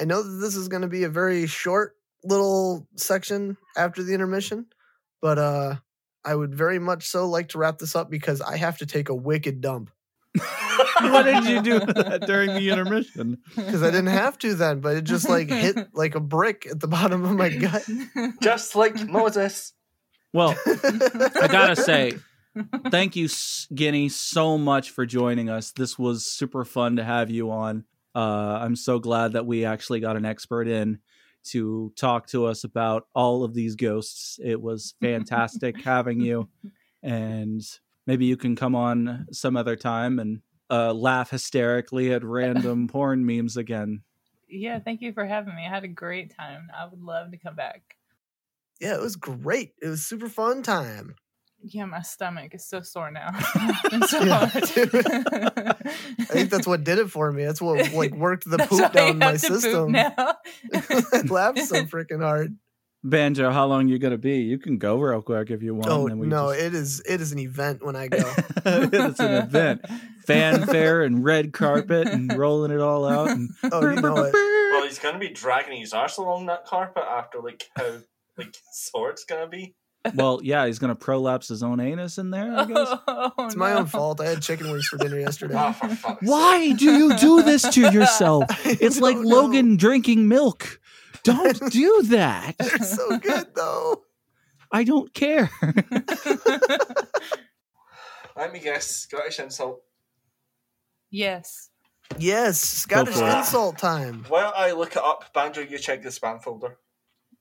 [0.00, 1.94] I know that this is going to be a very short
[2.24, 4.66] little section after the intermission,
[5.20, 5.76] but uh,
[6.24, 9.08] I would very much so like to wrap this up because I have to take
[9.08, 9.90] a wicked dump.
[11.00, 11.80] what did you do
[12.26, 13.38] during the intermission?
[13.56, 16.78] Because I didn't have to then, but it just like hit like a brick at
[16.78, 17.84] the bottom of my gut.
[18.40, 19.72] Just like Moses.
[20.32, 22.12] Well, I gotta say,
[22.90, 25.72] thank you, Skinny, so much for joining us.
[25.72, 27.84] This was super fun to have you on.
[28.14, 31.00] Uh, I'm so glad that we actually got an expert in
[31.44, 34.38] to talk to us about all of these ghosts.
[34.42, 36.48] It was fantastic having you,
[37.02, 37.62] and
[38.06, 43.26] maybe you can come on some other time and uh, laugh hysterically at random porn
[43.26, 44.02] memes again.
[44.48, 45.66] yeah, thank you for having me.
[45.66, 46.68] I had a great time.
[46.76, 47.96] I would love to come back.
[48.80, 49.72] Yeah, it was great.
[49.82, 51.14] It was super fun time.
[51.62, 53.30] Yeah, my stomach is so sore now.
[53.92, 54.54] It's so Yeah, hard.
[56.20, 57.44] I think that's what did it for me.
[57.44, 59.92] That's what like worked the That's poop why I down my have to poop system.
[59.92, 60.14] now.
[60.74, 62.56] I laughed so freaking hard.
[63.02, 64.38] Banjo, how long you gonna be?
[64.40, 65.88] You can go real quick if you want.
[65.90, 68.32] Oh and we no, just- it is it is an event when I go.
[68.66, 69.84] it's an event.
[70.26, 73.28] Fanfare and red carpet and rolling it all out.
[73.30, 74.32] And Oh, you know it.
[74.34, 77.98] Well, he's going to be dragging his arse along that carpet after like how
[78.36, 79.74] like sore it's going to be.
[80.14, 82.52] Well, yeah, he's gonna prolapse his own anus in there.
[82.56, 82.88] I guess.
[83.08, 83.78] Oh, It's my no.
[83.80, 84.20] own fault.
[84.20, 85.54] I had chicken wings for dinner yesterday.
[85.56, 88.44] Oh, Why do you do this to yourself?
[88.66, 89.22] It's like know.
[89.22, 90.80] Logan drinking milk.
[91.22, 92.54] Don't do that.
[92.58, 94.02] They're so good though.
[94.72, 95.50] I don't care.
[98.36, 98.86] Let me guess.
[98.86, 99.82] Scottish insult.
[101.10, 101.68] yes.
[102.18, 103.38] Yes, Scottish for it.
[103.38, 104.24] insult time.
[104.28, 106.76] While I look it up, Banjo, you check the spam folder.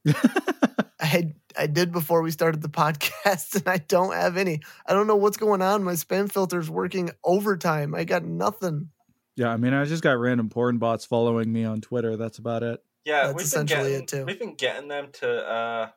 [0.06, 4.62] I had, I did before we started the podcast, and I don't have any.
[4.86, 5.84] I don't know what's going on.
[5.84, 7.94] My spam filter's working overtime.
[7.94, 8.90] I got nothing.
[9.36, 12.16] yeah, I mean, I just got random porn bots following me on Twitter.
[12.16, 12.82] That's about it.
[13.06, 14.26] Yeah, That's we've been essentially getting, it, too.
[14.26, 15.90] We've been getting them to uh,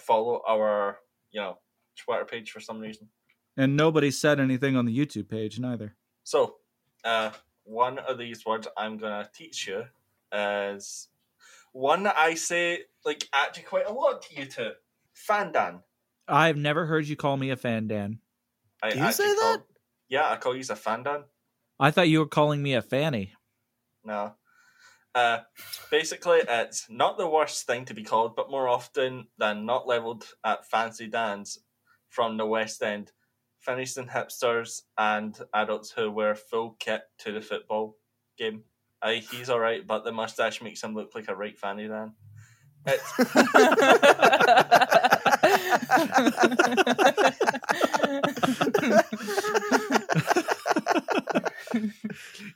[0.00, 0.98] follow our,
[1.30, 1.58] you know,
[1.96, 3.08] Twitter page for some reason.
[3.56, 5.96] And nobody said anything on the YouTube page neither.
[6.24, 6.56] So,
[7.04, 7.30] uh,
[7.64, 9.84] one of these words I'm gonna teach you
[10.32, 11.08] is
[11.72, 14.72] one that I say like actually quite a lot to you two.
[15.16, 15.82] Fandan.
[16.28, 18.18] I've never heard you call me a fan, Dan.
[18.82, 19.64] I Do you actually say call- that?
[20.08, 21.24] yeah, I call you a fandan.
[21.78, 23.32] I thought you were calling me a fanny.
[24.04, 24.34] No.
[25.14, 25.40] Uh,
[25.90, 30.26] basically, it's not the worst thing to be called, but more often than not leveled
[30.44, 31.58] at fancy dans
[32.08, 33.12] from the West End,
[33.58, 37.96] finishing hipsters and adults who wear full kit to the football
[38.38, 38.64] game.
[39.02, 42.14] Aye, he's alright, but the mustache makes him look like a right fanny dan.
[42.84, 43.12] It's,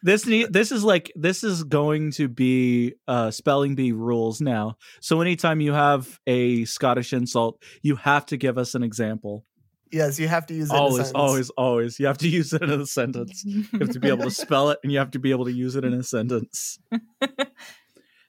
[0.02, 4.76] this need, this is like this is going to be uh spelling bee rules now.
[5.00, 9.44] So anytime you have a Scottish insult, you have to give us an example.
[9.92, 10.74] Yes, you have to use it.
[10.74, 11.12] in a Always, sentence.
[11.14, 12.00] always, always.
[12.00, 13.44] You have to use it in a sentence.
[13.44, 15.52] You have to be able to spell it and you have to be able to
[15.52, 16.78] use it in a sentence.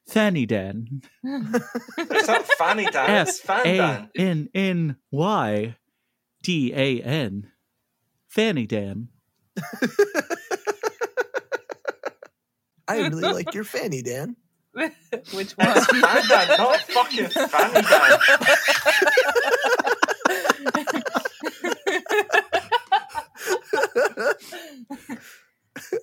[0.07, 1.01] Fanny Dan.
[1.23, 4.09] it's not fanny dan, it's F fan dan.
[4.15, 5.75] N N Y
[6.43, 7.51] D A N.
[8.27, 9.09] Fanny Dan.
[12.87, 14.37] I really like your fanny, Dan.
[14.73, 14.91] Which
[15.57, 15.67] one?
[15.75, 18.19] It's fan dan, not fucking fanny dan.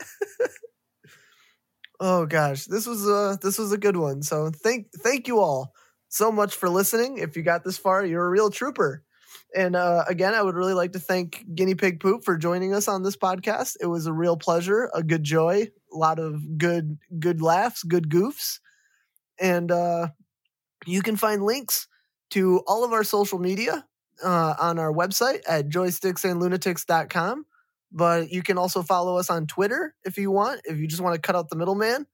[2.07, 4.21] Oh gosh, this was a this was a good one.
[4.21, 5.73] So thank thank you all
[6.11, 7.17] so much for listening.
[7.17, 9.03] If you got this far, you're a real trooper.
[9.57, 12.89] And uh, again, I would really like to thank Guinea Pig Poop for joining us
[12.89, 13.79] on this podcast.
[13.81, 18.11] It was a real pleasure, a good joy, a lot of good good laughs, good
[18.11, 18.59] goofs,
[19.41, 20.09] and uh,
[20.85, 21.89] you can find links
[22.33, 23.87] to all of our social media
[24.23, 27.47] uh, on our website at joysticksandlunatics.com.
[27.95, 30.61] But you can also follow us on Twitter if you want.
[30.65, 32.07] If you just want to cut out the middleman,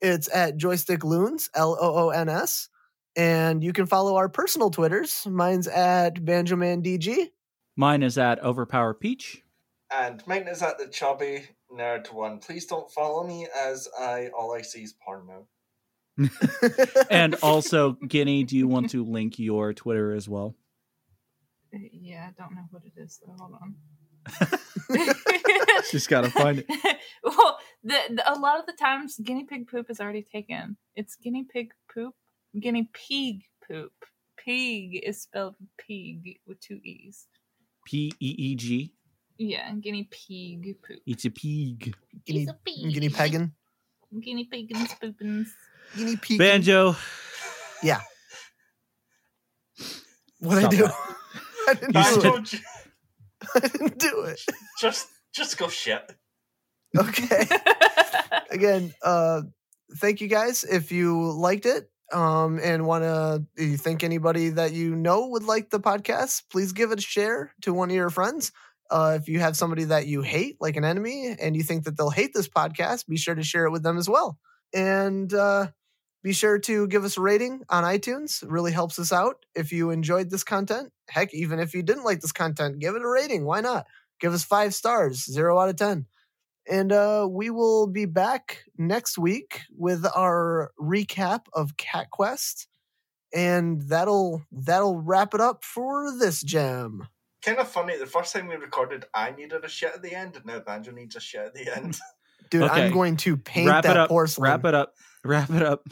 [0.00, 2.68] it's at Joystick Loons, L O O N S.
[3.16, 5.26] And you can follow our personal Twitters.
[5.26, 7.28] Mine's at BanjoManDG.
[7.76, 9.42] Mine is at Overpower Peach.
[9.90, 12.38] And mine is at the chubby nerd one.
[12.38, 15.46] Please don't follow me as I all I see is porno.
[17.10, 20.56] And also, Guinea, do you want to link your Twitter as well?
[21.72, 23.34] Uh, yeah, I don't know what it is though.
[23.38, 23.76] Hold on.
[25.90, 26.66] Just gotta find it.
[27.24, 30.76] well, the, the, a lot of the times, guinea pig poop is already taken.
[30.96, 32.14] It's guinea pig poop,
[32.58, 33.92] guinea pig poop.
[34.36, 37.26] Pig is spelled pig with two e's.
[37.86, 38.92] P E E G.
[39.36, 40.98] Yeah, guinea pig poop.
[41.06, 41.94] It's a pig.
[42.26, 42.92] Guinea, He's a pig.
[42.94, 43.52] guinea peggin.
[44.20, 45.54] Guinea pigins poopins.
[45.96, 46.38] Guinea pig.
[46.38, 46.96] Banjo.
[47.82, 48.00] Yeah.
[50.40, 50.86] What I do?
[51.68, 52.62] I didn't You do said- it.
[53.54, 54.40] Don't I didn't do it.
[54.80, 56.10] just just go shit.
[56.96, 57.44] Okay.
[58.50, 59.42] again uh
[59.96, 64.72] thank you guys if you liked it um and want to you think anybody that
[64.72, 68.10] you know would like the podcast please give it a share to one of your
[68.10, 68.52] friends
[68.90, 71.96] uh if you have somebody that you hate like an enemy and you think that
[71.96, 74.38] they'll hate this podcast be sure to share it with them as well
[74.74, 75.66] and uh
[76.22, 78.42] be sure to give us a rating on iTunes.
[78.42, 79.44] It really helps us out.
[79.54, 83.02] If you enjoyed this content, heck, even if you didn't like this content, give it
[83.02, 83.44] a rating.
[83.44, 83.86] Why not?
[84.20, 86.06] Give us five stars, zero out of 10.
[86.70, 92.66] And uh, we will be back next week with our recap of Cat Quest,
[93.32, 97.06] and that'll that'll wrap it up for this gem.
[97.42, 97.96] Kind of funny.
[97.96, 100.90] The first time we recorded, I needed a shit at the end, and now Banjo
[100.92, 101.96] needs a shit at the end.
[102.50, 102.86] Dude, Okay.
[102.86, 104.08] I'm going to paint Wrap that it up.
[104.08, 104.50] porcelain.
[104.50, 104.94] Wrap it up.
[105.24, 105.86] Wrap it up.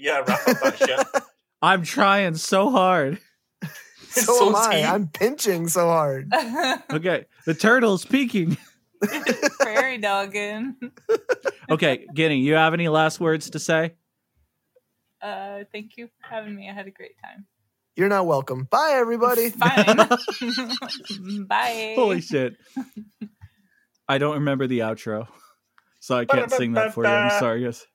[0.00, 1.22] Yeah, wrap up that shit.
[1.62, 3.18] I'm trying so hard.
[4.12, 4.74] So, So am I.
[4.80, 4.88] deep.
[4.90, 6.32] I'm pinching so hard.
[6.92, 8.56] Okay, the turtle's peeking.
[9.60, 10.74] Prairie dogging.
[11.70, 13.94] Okay, Guinea, you have any last words to say?
[15.22, 16.68] Uh, thank you for having me.
[16.68, 17.46] I had a great time.
[17.94, 18.64] You're not welcome.
[18.64, 19.50] Bye, everybody.
[19.50, 20.08] Fine.
[21.46, 21.92] Bye.
[21.94, 22.56] Holy shit.
[24.08, 25.28] I don't remember the outro,
[26.00, 27.10] so I can't sing that for you.
[27.10, 27.86] I'm sorry, guys.